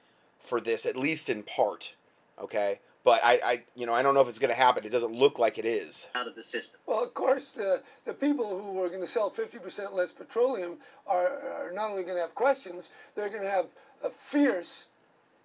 [0.45, 1.95] for this, at least in part.
[2.41, 2.81] Okay?
[3.03, 4.85] But I, I you know, I don't know if it's going to happen.
[4.85, 6.09] It doesn't look like it is.
[6.15, 6.81] out of the system.
[6.87, 11.29] Well, of course, the, the people who are going to sell 50% less petroleum are,
[11.69, 13.71] are not only going to have questions, they're going to have
[14.05, 14.87] a fierce,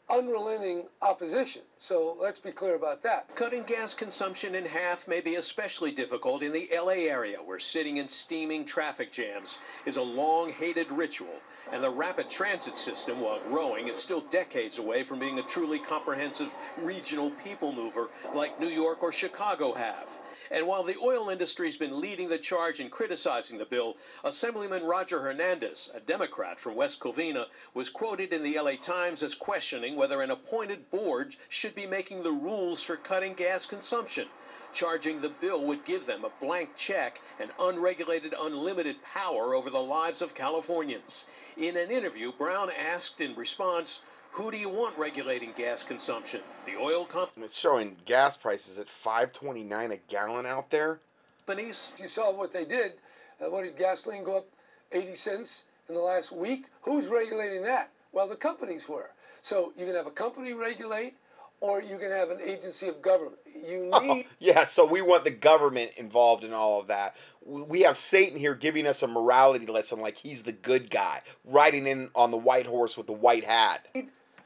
[0.09, 1.61] unrelenting opposition.
[1.79, 3.35] So let's be clear about that.
[3.35, 7.97] Cutting gas consumption in half may be especially difficult in the LA area, where sitting
[7.97, 11.41] in steaming traffic jams is a long hated ritual,
[11.71, 15.79] and the rapid transit system, while growing, is still decades away from being a truly
[15.79, 20.09] comprehensive regional people mover like New York or Chicago have.
[20.51, 25.21] And while the oil industry's been leading the charge in criticizing the bill, Assemblyman Roger
[25.21, 30.21] Hernandez, a Democrat from West Covina, was quoted in the LA Times as questioning whether
[30.21, 34.27] an appointed board should be making the rules for cutting gas consumption,
[34.71, 39.81] charging the bill would give them a blank check and unregulated, unlimited power over the
[39.81, 41.25] lives of Californians.
[41.57, 43.99] In an interview, Brown asked in response,
[44.35, 46.41] who do you want regulating gas consumption?
[46.65, 50.99] The oil And it's showing gas prices at 5.29 a gallon out there.
[51.45, 51.93] companies?
[51.97, 52.95] You saw what they did,
[53.39, 54.47] uh, what did gasoline go up
[54.91, 56.65] 80 cents in the last week?
[56.81, 57.91] Who's regulating that?
[58.11, 59.11] Well, the companies were.
[59.41, 61.13] So you can have a company regulate,
[61.61, 63.37] or you can have an agency of government.
[63.65, 64.25] You need.
[64.39, 67.15] Yeah, so we want the government involved in all of that.
[67.45, 71.87] We have Satan here giving us a morality lesson like he's the good guy, riding
[71.87, 73.87] in on the white horse with the white hat.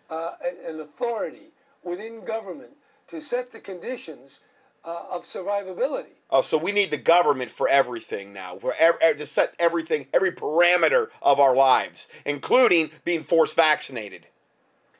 [0.09, 0.31] Uh,
[0.67, 1.51] an authority
[1.83, 2.71] within government
[3.07, 4.39] to set the conditions
[4.85, 6.15] uh, of survivability.
[6.29, 8.55] Oh, so we need the government for everything now.
[8.55, 14.27] We're ev- to set everything, every parameter of our lives, including being force vaccinated.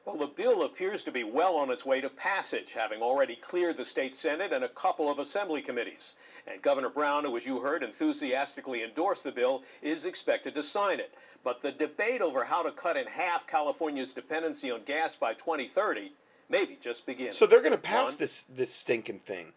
[0.09, 3.77] Well, the bill appears to be well on its way to passage, having already cleared
[3.77, 6.15] the state Senate and a couple of assembly committees.
[6.47, 10.99] And Governor Brown, who, as you heard, enthusiastically endorsed the bill, is expected to sign
[10.99, 11.13] it.
[11.43, 16.11] But the debate over how to cut in half California's dependency on gas by 2030
[16.49, 17.37] maybe just begins.
[17.37, 19.53] So they're going to pass this this stinking thing.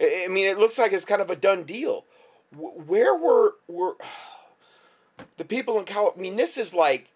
[0.00, 2.06] I mean, it looks like it's kind of a done deal.
[2.56, 3.96] Where were were
[5.36, 6.14] the people in Cal?
[6.16, 7.10] I mean, this is like,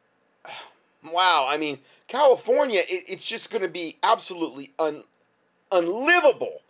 [1.13, 1.47] wow.
[1.49, 2.81] I mean, California.
[2.81, 5.05] It, it's just going to be absolutely un,
[5.73, 6.63] unlivable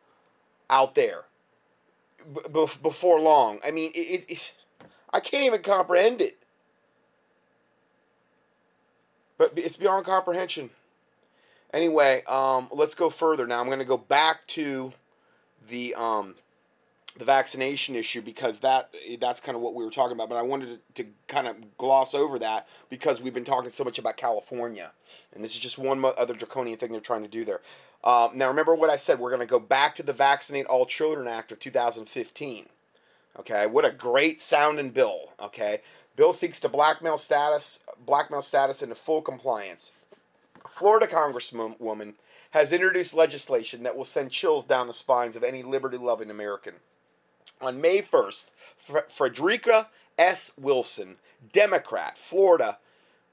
[0.71, 1.25] out there
[2.53, 3.61] b- before long.
[3.65, 4.55] I mean, it, it,
[5.13, 6.39] I can't even comprehend it.
[9.37, 10.71] But it's beyond comprehension.
[11.73, 13.61] Anyway, um, let's go further now.
[13.61, 14.93] I'm going to go back to
[15.69, 16.37] the um,
[17.17, 20.29] the vaccination issue because that that's kind of what we were talking about.
[20.29, 23.85] But I wanted to, to kind of gloss over that because we've been talking so
[23.85, 24.93] much about California,
[25.35, 27.61] and this is just one other draconian thing they're trying to do there.
[28.03, 29.19] Um, now, remember what I said.
[29.19, 32.67] We're going to go back to the Vaccinate All Children Act of 2015.
[33.39, 35.31] Okay, what a great sounding bill.
[35.41, 35.81] Okay,
[36.17, 39.93] bill seeks to blackmail status blackmail status into full compliance.
[40.69, 42.15] Florida Congresswoman
[42.51, 46.75] has introduced legislation that will send chills down the spines of any liberty-loving American.
[47.61, 48.47] On May 1st,
[48.77, 49.89] Fre- Frederica
[50.19, 50.53] S.
[50.59, 51.17] Wilson,
[51.53, 52.79] Democrat, Florida,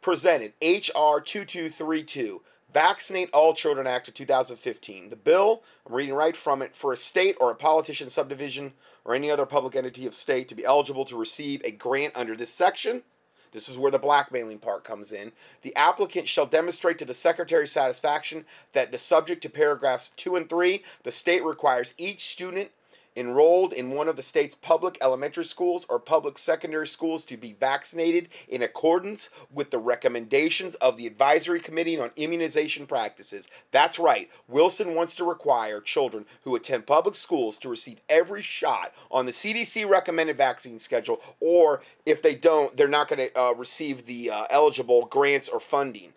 [0.01, 1.21] presented H.R.
[1.21, 2.41] 2232,
[2.73, 5.09] Vaccinate All Children Act of 2015.
[5.09, 9.13] The bill, I'm reading right from it, for a state or a politician subdivision or
[9.13, 12.53] any other public entity of state to be eligible to receive a grant under this
[12.53, 13.03] section.
[13.51, 15.33] This is where the blackmailing part comes in.
[15.61, 20.47] The applicant shall demonstrate to the secretary's satisfaction that the subject to paragraphs 2 and
[20.47, 22.71] 3, the state requires each student
[23.15, 27.53] enrolled in one of the state's public elementary schools or public secondary schools to be
[27.59, 33.47] vaccinated in accordance with the recommendations of the Advisory Committee on Immunization Practices.
[33.71, 38.93] That's right, Wilson wants to require children who attend public schools to receive every shot
[39.09, 43.53] on the CDC recommended vaccine schedule, or if they don't, they're not going to uh,
[43.53, 46.13] receive the uh, eligible grants or funding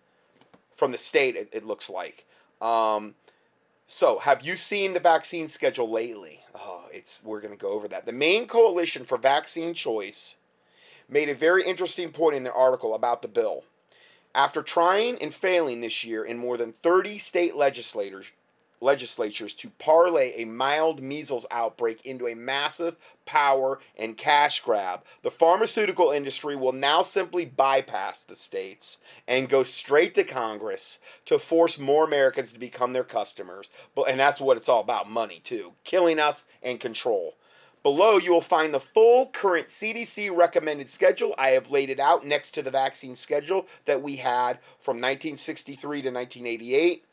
[0.76, 2.24] from the state, it, it looks like.
[2.60, 3.14] Um,
[3.86, 6.43] so, have you seen the vaccine schedule lately?
[6.54, 8.06] Oh, it's we're going to go over that.
[8.06, 10.36] The Maine coalition for vaccine choice
[11.08, 13.64] made a very interesting point in their article about the bill.
[14.34, 18.32] After trying and failing this year in more than 30 state legislators
[18.84, 25.02] legislatures to parlay a mild measles outbreak into a massive power and cash grab.
[25.22, 31.38] The pharmaceutical industry will now simply bypass the states and go straight to Congress to
[31.38, 33.70] force more Americans to become their customers.
[33.94, 35.72] But and that's what it's all about, money too.
[35.84, 37.34] Killing us and control.
[37.82, 41.34] Below, you will find the full current CDC recommended schedule.
[41.36, 46.00] I have laid it out next to the vaccine schedule that we had from 1963
[46.00, 47.04] to 1988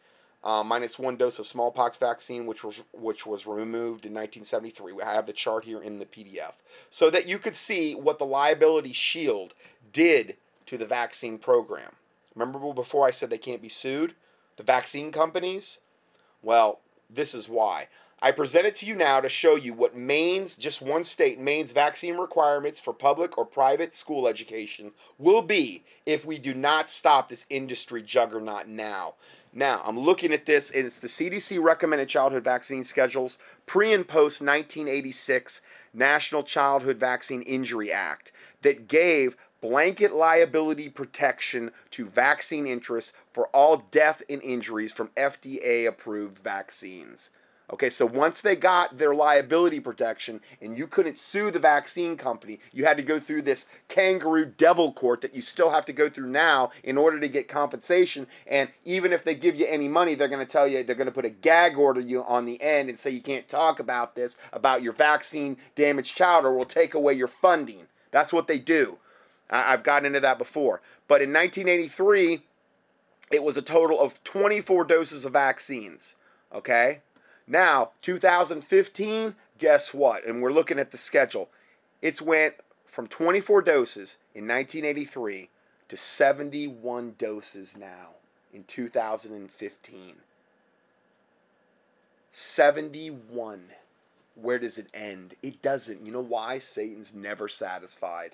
[0.44, 4.94] uh, minus one dose of smallpox vaccine, which was which was removed in 1973.
[5.04, 6.54] I have the chart here in the PDF,
[6.89, 9.54] so that you could see what the liability shield
[9.94, 11.92] did to the vaccine program.
[12.36, 14.16] Remember before I said they can't be sued,
[14.56, 15.80] the vaccine companies.
[16.42, 16.80] Well,
[17.10, 17.88] this is why.
[18.24, 21.72] I present it to you now to show you what Maine's, just one state, Maine's
[21.72, 27.30] vaccine requirements for public or private school education will be if we do not stop
[27.30, 29.16] this industry juggernaut now.
[29.54, 34.08] Now, I'm looking at this, and it's the CDC recommended childhood vaccine schedules, pre and
[34.08, 35.62] post 1986
[35.93, 38.32] National Childhood Vaccine Injury Act,
[38.62, 45.86] that gave blanket liability protection to vaccine interests for all death and injuries from FDA
[45.86, 47.32] approved vaccines.
[47.72, 52.59] Okay, so once they got their liability protection and you couldn't sue the vaccine company,
[52.74, 56.09] you had to go through this kangaroo devil court that you still have to go
[56.09, 58.28] through now in order to get compensation.
[58.45, 61.07] And even if they give you any money, they're going to tell you they're going
[61.07, 64.15] to put a gag order you on the end and say you can't talk about
[64.15, 67.88] this, about your vaccine damaged child, or we'll take away your funding.
[68.11, 68.97] That's what they do.
[69.49, 70.82] I've gotten into that before.
[71.07, 72.41] But in 1983,
[73.32, 76.15] it was a total of 24 doses of vaccines.
[76.53, 76.99] Okay?
[77.52, 80.26] Now, 2015, guess what?
[80.26, 81.49] And we're looking at the schedule.
[82.02, 85.49] It's went from 24 doses in 1983
[85.89, 88.12] to 71 doses now
[88.54, 90.16] in 2015.
[92.32, 93.62] 71.
[94.36, 95.34] Where does it end?
[95.43, 96.06] It doesn't.
[96.06, 96.58] You know why?
[96.58, 98.32] Satan's never satisfied.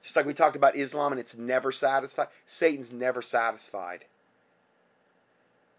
[0.00, 4.06] Just like we talked about Islam and it's never satisfied, Satan's never satisfied.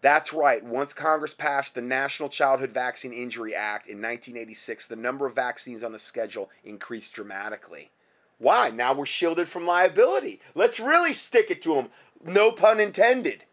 [0.00, 0.64] That's right.
[0.64, 5.82] Once Congress passed the National Childhood Vaccine Injury Act in 1986, the number of vaccines
[5.82, 7.90] on the schedule increased dramatically.
[8.38, 8.70] Why?
[8.70, 10.40] Now we're shielded from liability.
[10.54, 11.88] Let's really stick it to them.
[12.24, 13.44] No pun intended.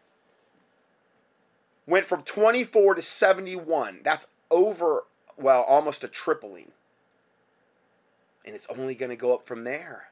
[1.86, 4.00] Went from 24 to 71.
[4.04, 5.04] That's over,
[5.36, 6.70] well, almost a tripling.
[8.44, 10.10] And it's only going to go up from there.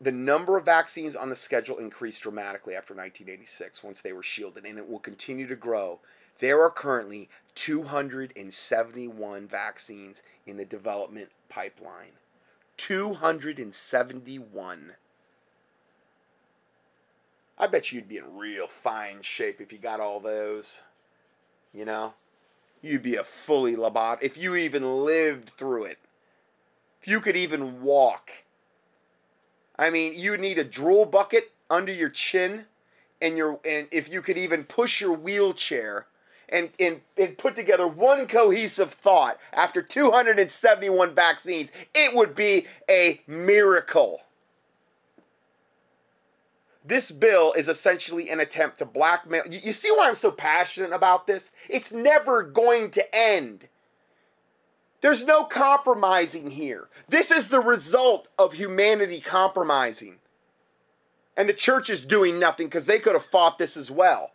[0.00, 4.64] The number of vaccines on the schedule increased dramatically after 1986 once they were shielded,
[4.64, 5.98] and it will continue to grow.
[6.38, 12.12] There are currently 271 vaccines in the development pipeline.
[12.76, 14.92] 271.
[17.60, 20.82] I bet you'd be in real fine shape if you got all those.
[21.74, 22.14] You know?
[22.80, 25.98] You'd be a fully lobot if you even lived through it.
[27.02, 28.30] If you could even walk
[29.78, 32.64] I mean, you need a drool bucket under your chin,
[33.20, 36.06] and your and if you could even push your wheelchair
[36.48, 43.20] and, and, and put together one cohesive thought after 271 vaccines, it would be a
[43.26, 44.22] miracle.
[46.84, 49.42] This bill is essentially an attempt to blackmail.
[49.50, 51.52] You, you see why I'm so passionate about this?
[51.68, 53.68] It's never going to end.
[55.00, 56.88] There's no compromising here.
[57.08, 60.16] This is the result of humanity compromising.
[61.36, 64.32] And the church is doing nothing because they could have fought this as well.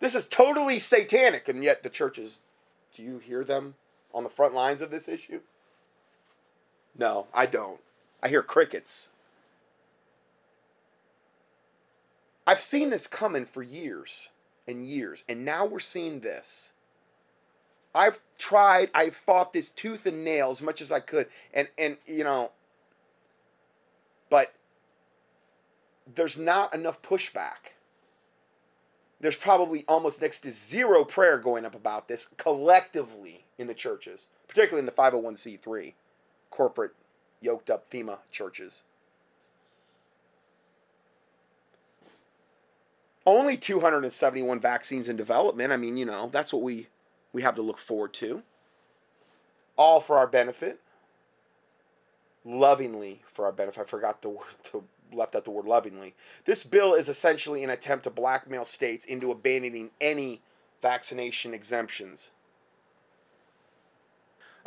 [0.00, 2.40] This is totally satanic, and yet the church is.
[2.94, 3.74] do you hear them
[4.12, 5.40] on the front lines of this issue?
[6.98, 7.80] No, I don't.
[8.22, 9.10] I hear crickets.
[12.46, 14.30] I've seen this coming for years
[14.66, 16.72] and years, and now we're seeing this.
[17.94, 21.96] I've tried, I fought this tooth and nail as much as I could, and and
[22.06, 22.52] you know,
[24.30, 24.54] but
[26.12, 27.74] there's not enough pushback.
[29.20, 34.28] there's probably almost next to zero prayer going up about this collectively in the churches,
[34.48, 35.94] particularly in the 501c3
[36.50, 36.92] corporate
[37.40, 38.82] yoked up FEMA churches.
[43.26, 45.72] Only 271 vaccines in development.
[45.72, 46.88] I mean, you know, that's what we
[47.32, 48.42] we have to look forward to.
[49.76, 50.80] All for our benefit.
[52.44, 53.80] Lovingly for our benefit.
[53.80, 56.14] I forgot the word to left out the word lovingly.
[56.44, 60.40] This bill is essentially an attempt to blackmail states into abandoning any
[60.80, 62.30] vaccination exemptions.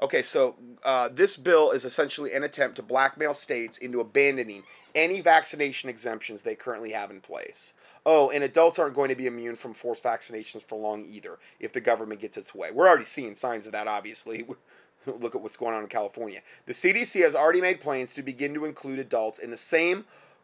[0.03, 5.21] Okay, so uh, this bill is essentially an attempt to blackmail states into abandoning any
[5.21, 7.73] vaccination exemptions they currently have in place.
[8.05, 11.71] Oh, and adults aren't going to be immune from forced vaccinations for long either if
[11.71, 12.69] the government gets its way.
[12.69, 14.45] We're already seeing signs of that, obviously.
[15.05, 16.41] Look at what's going on in California.
[16.65, 20.03] The CDC has already made plans to begin to include adults in the same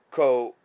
[0.10, 0.56] co-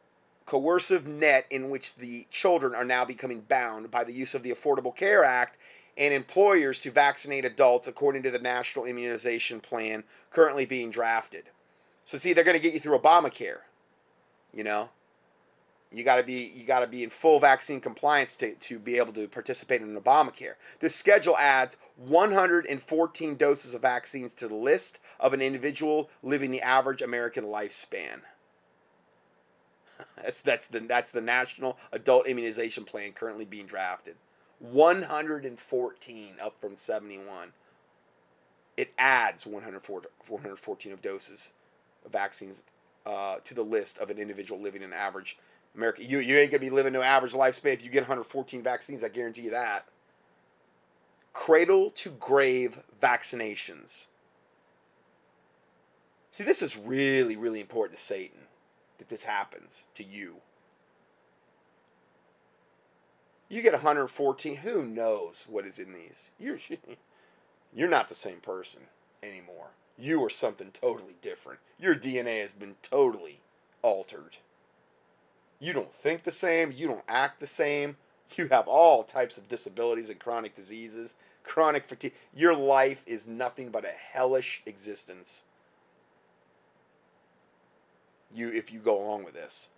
[0.47, 4.53] coercive net in which the children are now becoming bound by the use of the
[4.53, 5.59] Affordable Care Act
[5.97, 11.45] and employers to vaccinate adults according to the national immunization plan currently being drafted.
[12.05, 13.61] So see, they're going to get you through Obamacare.
[14.53, 14.91] You know,
[15.95, 18.97] you got to be you got to be in full vaccine compliance to, to be
[18.99, 20.55] able to participate in Obamacare.
[20.81, 26.61] This schedule adds 114 doses of vaccines to the list of an individual living the
[26.61, 28.21] average American lifespan.
[30.17, 34.17] That's that's the that's the national adult immunization plan currently being drafted.
[34.59, 37.53] 114 up from 71.
[38.77, 41.53] It adds 114 of doses
[42.05, 42.65] of vaccines
[43.07, 45.39] uh, to the list of an individual living an average
[45.77, 46.05] America.
[46.05, 49.03] You, you ain't gonna be living no average lifespan if you get 114 vaccines.
[49.05, 49.87] I guarantee you that.
[51.33, 54.07] Cradle to grave vaccinations.
[56.31, 58.41] See, this is really, really important to Satan
[58.99, 60.37] that this happens to you.
[63.49, 66.31] You get 114, who knows what is in these?
[66.39, 66.59] You're
[67.75, 68.83] you're not the same person
[69.23, 69.71] anymore.
[69.99, 71.61] You are something totally different.
[71.79, 73.41] Your DNA has been totally
[73.83, 74.39] altered.
[75.61, 77.97] You don't think the same, you don't act the same.
[78.37, 81.15] You have all types of disabilities and chronic diseases,
[81.45, 82.15] chronic fatigue.
[82.35, 85.45] Your life is nothing but a hellish existence
[88.35, 89.69] you if you go along with this.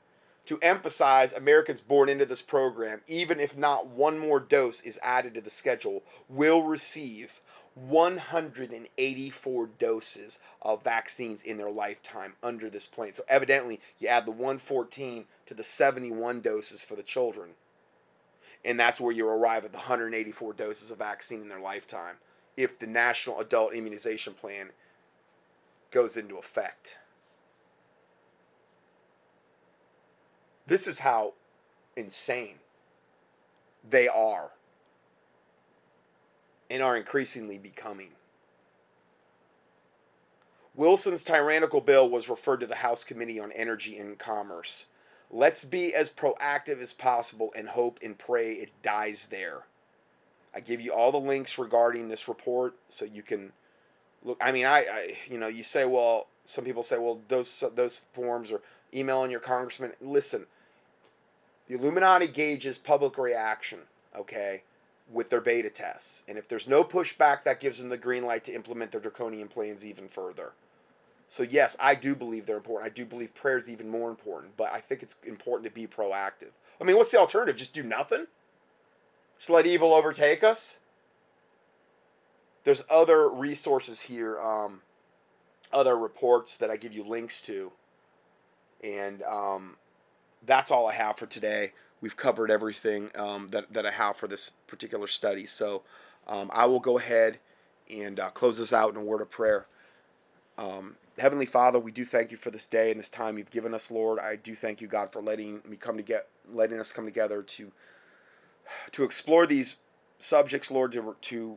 [0.47, 5.35] To emphasize Americans born into this program, even if not one more dose is added
[5.35, 7.41] to the schedule, will receive
[7.75, 13.13] 184 doses of vaccines in their lifetime under this plan.
[13.13, 17.51] So evidently, you add the 114 to the 71 doses for the children.
[18.65, 22.17] And that's where you arrive at the 184 doses of vaccine in their lifetime
[22.57, 24.71] if the National Adult Immunization Plan
[25.91, 26.99] goes into effect.
[30.67, 31.35] This is how
[31.97, 32.57] insane
[33.89, 34.53] they are
[36.71, 38.11] and are increasingly becoming.
[40.75, 44.87] Wilson's tyrannical bill was referred to the House Committee on Energy and Commerce.
[45.31, 49.63] Let's be as proactive as possible and hope and pray it dies there.
[50.55, 53.53] I give you all the links regarding this report so you can
[54.23, 54.39] look.
[54.43, 58.03] I mean, I, I you know, you say, well, some people say, well, those those
[58.13, 58.61] forms or
[58.95, 59.93] emailing your congressman.
[60.01, 60.47] Listen,
[61.69, 63.81] the Illuminati gauges public reaction,
[64.17, 64.63] okay,
[65.11, 66.23] with their beta tests.
[66.29, 69.49] And if there's no pushback, that gives them the green light to implement their draconian
[69.49, 70.53] plans even further.
[71.29, 72.91] So, yes, I do believe they're important.
[72.91, 75.87] I do believe prayer is even more important, but I think it's important to be
[75.87, 76.51] proactive.
[76.81, 77.57] I mean, what's the alternative?
[77.57, 78.27] Just do nothing?
[79.39, 80.79] Just let evil overtake us?
[82.65, 84.83] There's other resources here, um,
[85.73, 87.73] other reports that I give you links to.
[88.83, 89.77] And um,
[90.45, 91.73] that's all I have for today.
[92.01, 95.47] We've covered everything um, that, that I have for this particular study.
[95.47, 95.83] So
[96.29, 97.39] um, I will go ahead
[97.91, 99.67] and uh, close this out in a word of prayer.
[100.59, 103.73] Um, Heavenly Father, we do thank you for this day and this time you've given
[103.73, 104.19] us, Lord.
[104.19, 107.43] I do thank you, God, for letting me come to get, letting us come together
[107.43, 107.73] to
[108.93, 109.77] to explore these
[110.19, 111.57] subjects, Lord, to to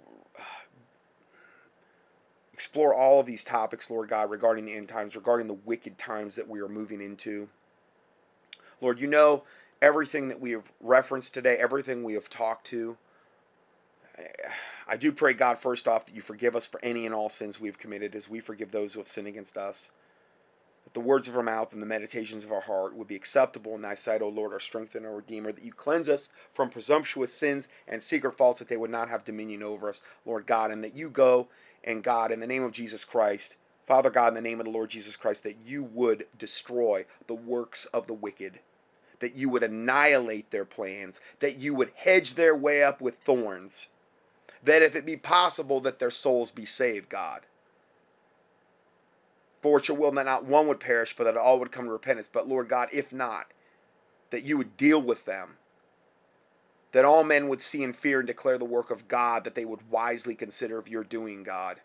[2.53, 6.35] explore all of these topics, Lord God, regarding the end times, regarding the wicked times
[6.35, 7.49] that we are moving into.
[8.81, 9.43] Lord, you know
[9.81, 12.97] everything that we have referenced today, everything we have talked to.
[14.87, 17.59] I do pray, God, first off, that you forgive us for any and all sins
[17.59, 19.91] we've committed as we forgive those who have sinned against us.
[20.83, 23.75] That the words of our mouth and the meditations of our heart would be acceptable
[23.75, 26.69] in thy sight, O Lord, our strength and our Redeemer, that you cleanse us from
[26.69, 30.71] presumptuous sins and secret faults, that they would not have dominion over us, Lord God,
[30.71, 31.47] and that you go
[31.83, 33.55] and God, in the name of Jesus Christ,
[33.89, 37.33] Father God, in the name of the Lord Jesus Christ, that you would destroy the
[37.33, 38.61] works of the wicked
[39.19, 43.89] that you would annihilate their plans, that you would hedge their way up with thorns,
[44.63, 47.41] that if it be possible that their souls be saved, God.
[49.61, 51.91] For it's your will that not one would perish, but that all would come to
[51.91, 52.29] repentance.
[52.31, 53.47] But Lord God, if not,
[54.29, 55.57] that you would deal with them,
[56.91, 59.65] that all men would see and fear and declare the work of God, that they
[59.65, 61.81] would wisely consider of your doing, God.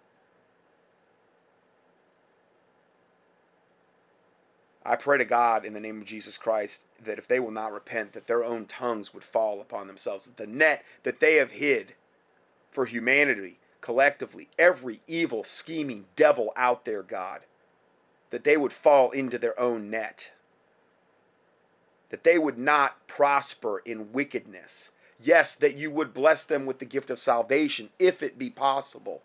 [4.85, 7.73] I pray to God in the name of Jesus Christ that if they will not
[7.73, 11.53] repent, that their own tongues would fall upon themselves, that the net that they have
[11.53, 11.95] hid
[12.71, 17.41] for humanity collectively, every evil, scheming devil out there, God,
[18.31, 20.31] that they would fall into their own net,
[22.09, 24.91] that they would not prosper in wickedness.
[25.21, 29.23] Yes, that you would bless them with the gift of salvation if it be possible,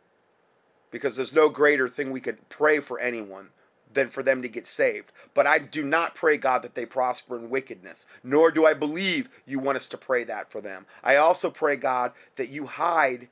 [0.92, 3.50] because there's no greater thing we could pray for anyone
[3.92, 5.12] than for them to get saved.
[5.34, 9.30] But I do not pray, God, that they prosper in wickedness, nor do I believe
[9.46, 10.86] you want us to pray that for them.
[11.04, 13.30] I also pray, God, that you hide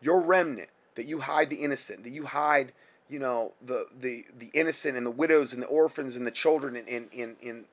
[0.00, 2.72] your remnant, that you hide the innocent, that you hide,
[3.08, 6.76] you know, the the the innocent and the widows and the orphans and the children
[6.76, 7.64] and in in,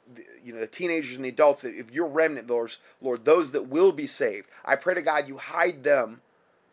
[0.43, 1.61] you know the teenagers and the adults.
[1.61, 5.27] That if your remnant, Lord, Lord, those that will be saved, I pray to God
[5.27, 6.21] you hide them,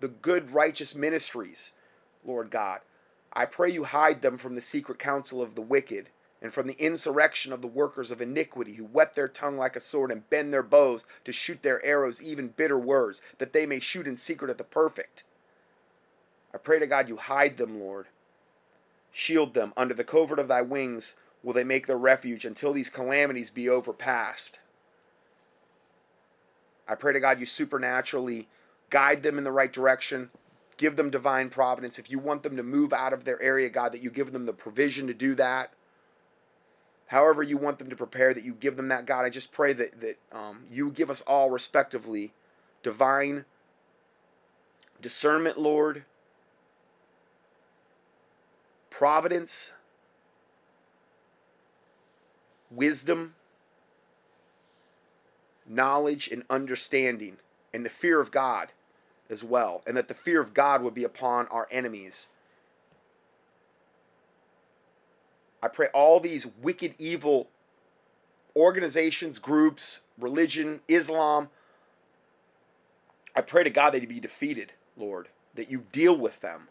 [0.01, 1.73] the good righteous ministries,
[2.25, 2.81] Lord God.
[3.37, 6.09] I pray you hide them from the secret counsel of the wicked
[6.41, 9.81] and from the insurrection of the workers of iniquity who whet their tongue like a
[9.81, 13.79] sword and bend their bows to shoot their arrows, even bitter words, that they may
[13.79, 15.23] shoot in secret at the perfect.
[16.55, 18.07] I pray to God you hide them, Lord.
[19.13, 22.89] Shield them under the covert of thy wings will they make their refuge until these
[22.89, 24.59] calamities be overpassed.
[26.89, 28.49] I pray to God you supernaturally
[28.89, 30.31] guide them in the right direction,
[30.77, 31.99] give them divine providence.
[31.99, 34.47] If you want them to move out of their area, God, that you give them
[34.47, 35.73] the provision to do that.
[37.07, 39.25] However, you want them to prepare, that you give them that, God.
[39.25, 42.33] I just pray that, that um, you give us all, respectively,
[42.83, 43.45] divine
[45.01, 46.05] discernment, Lord,
[48.91, 49.73] providence,
[52.71, 53.35] wisdom,
[55.65, 57.37] knowledge, and understanding,
[57.73, 58.73] and the fear of God
[59.31, 62.29] as well, and that the fear of God would be upon our enemies.
[65.63, 67.49] I pray all these wicked, evil
[68.55, 71.49] organizations, groups, religion, Islam,
[73.37, 76.69] I pray to God that He be defeated, Lord, that you deal with them.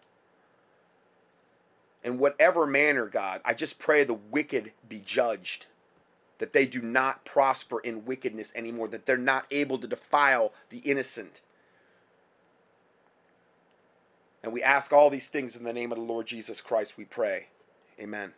[2.03, 5.67] In whatever manner, God, I just pray the wicked be judged,
[6.39, 10.79] that they do not prosper in wickedness anymore, that they're not able to defile the
[10.79, 11.41] innocent.
[14.45, 17.05] And we ask all these things in the name of the Lord Jesus Christ, we
[17.05, 17.47] pray.
[17.99, 18.31] Amen.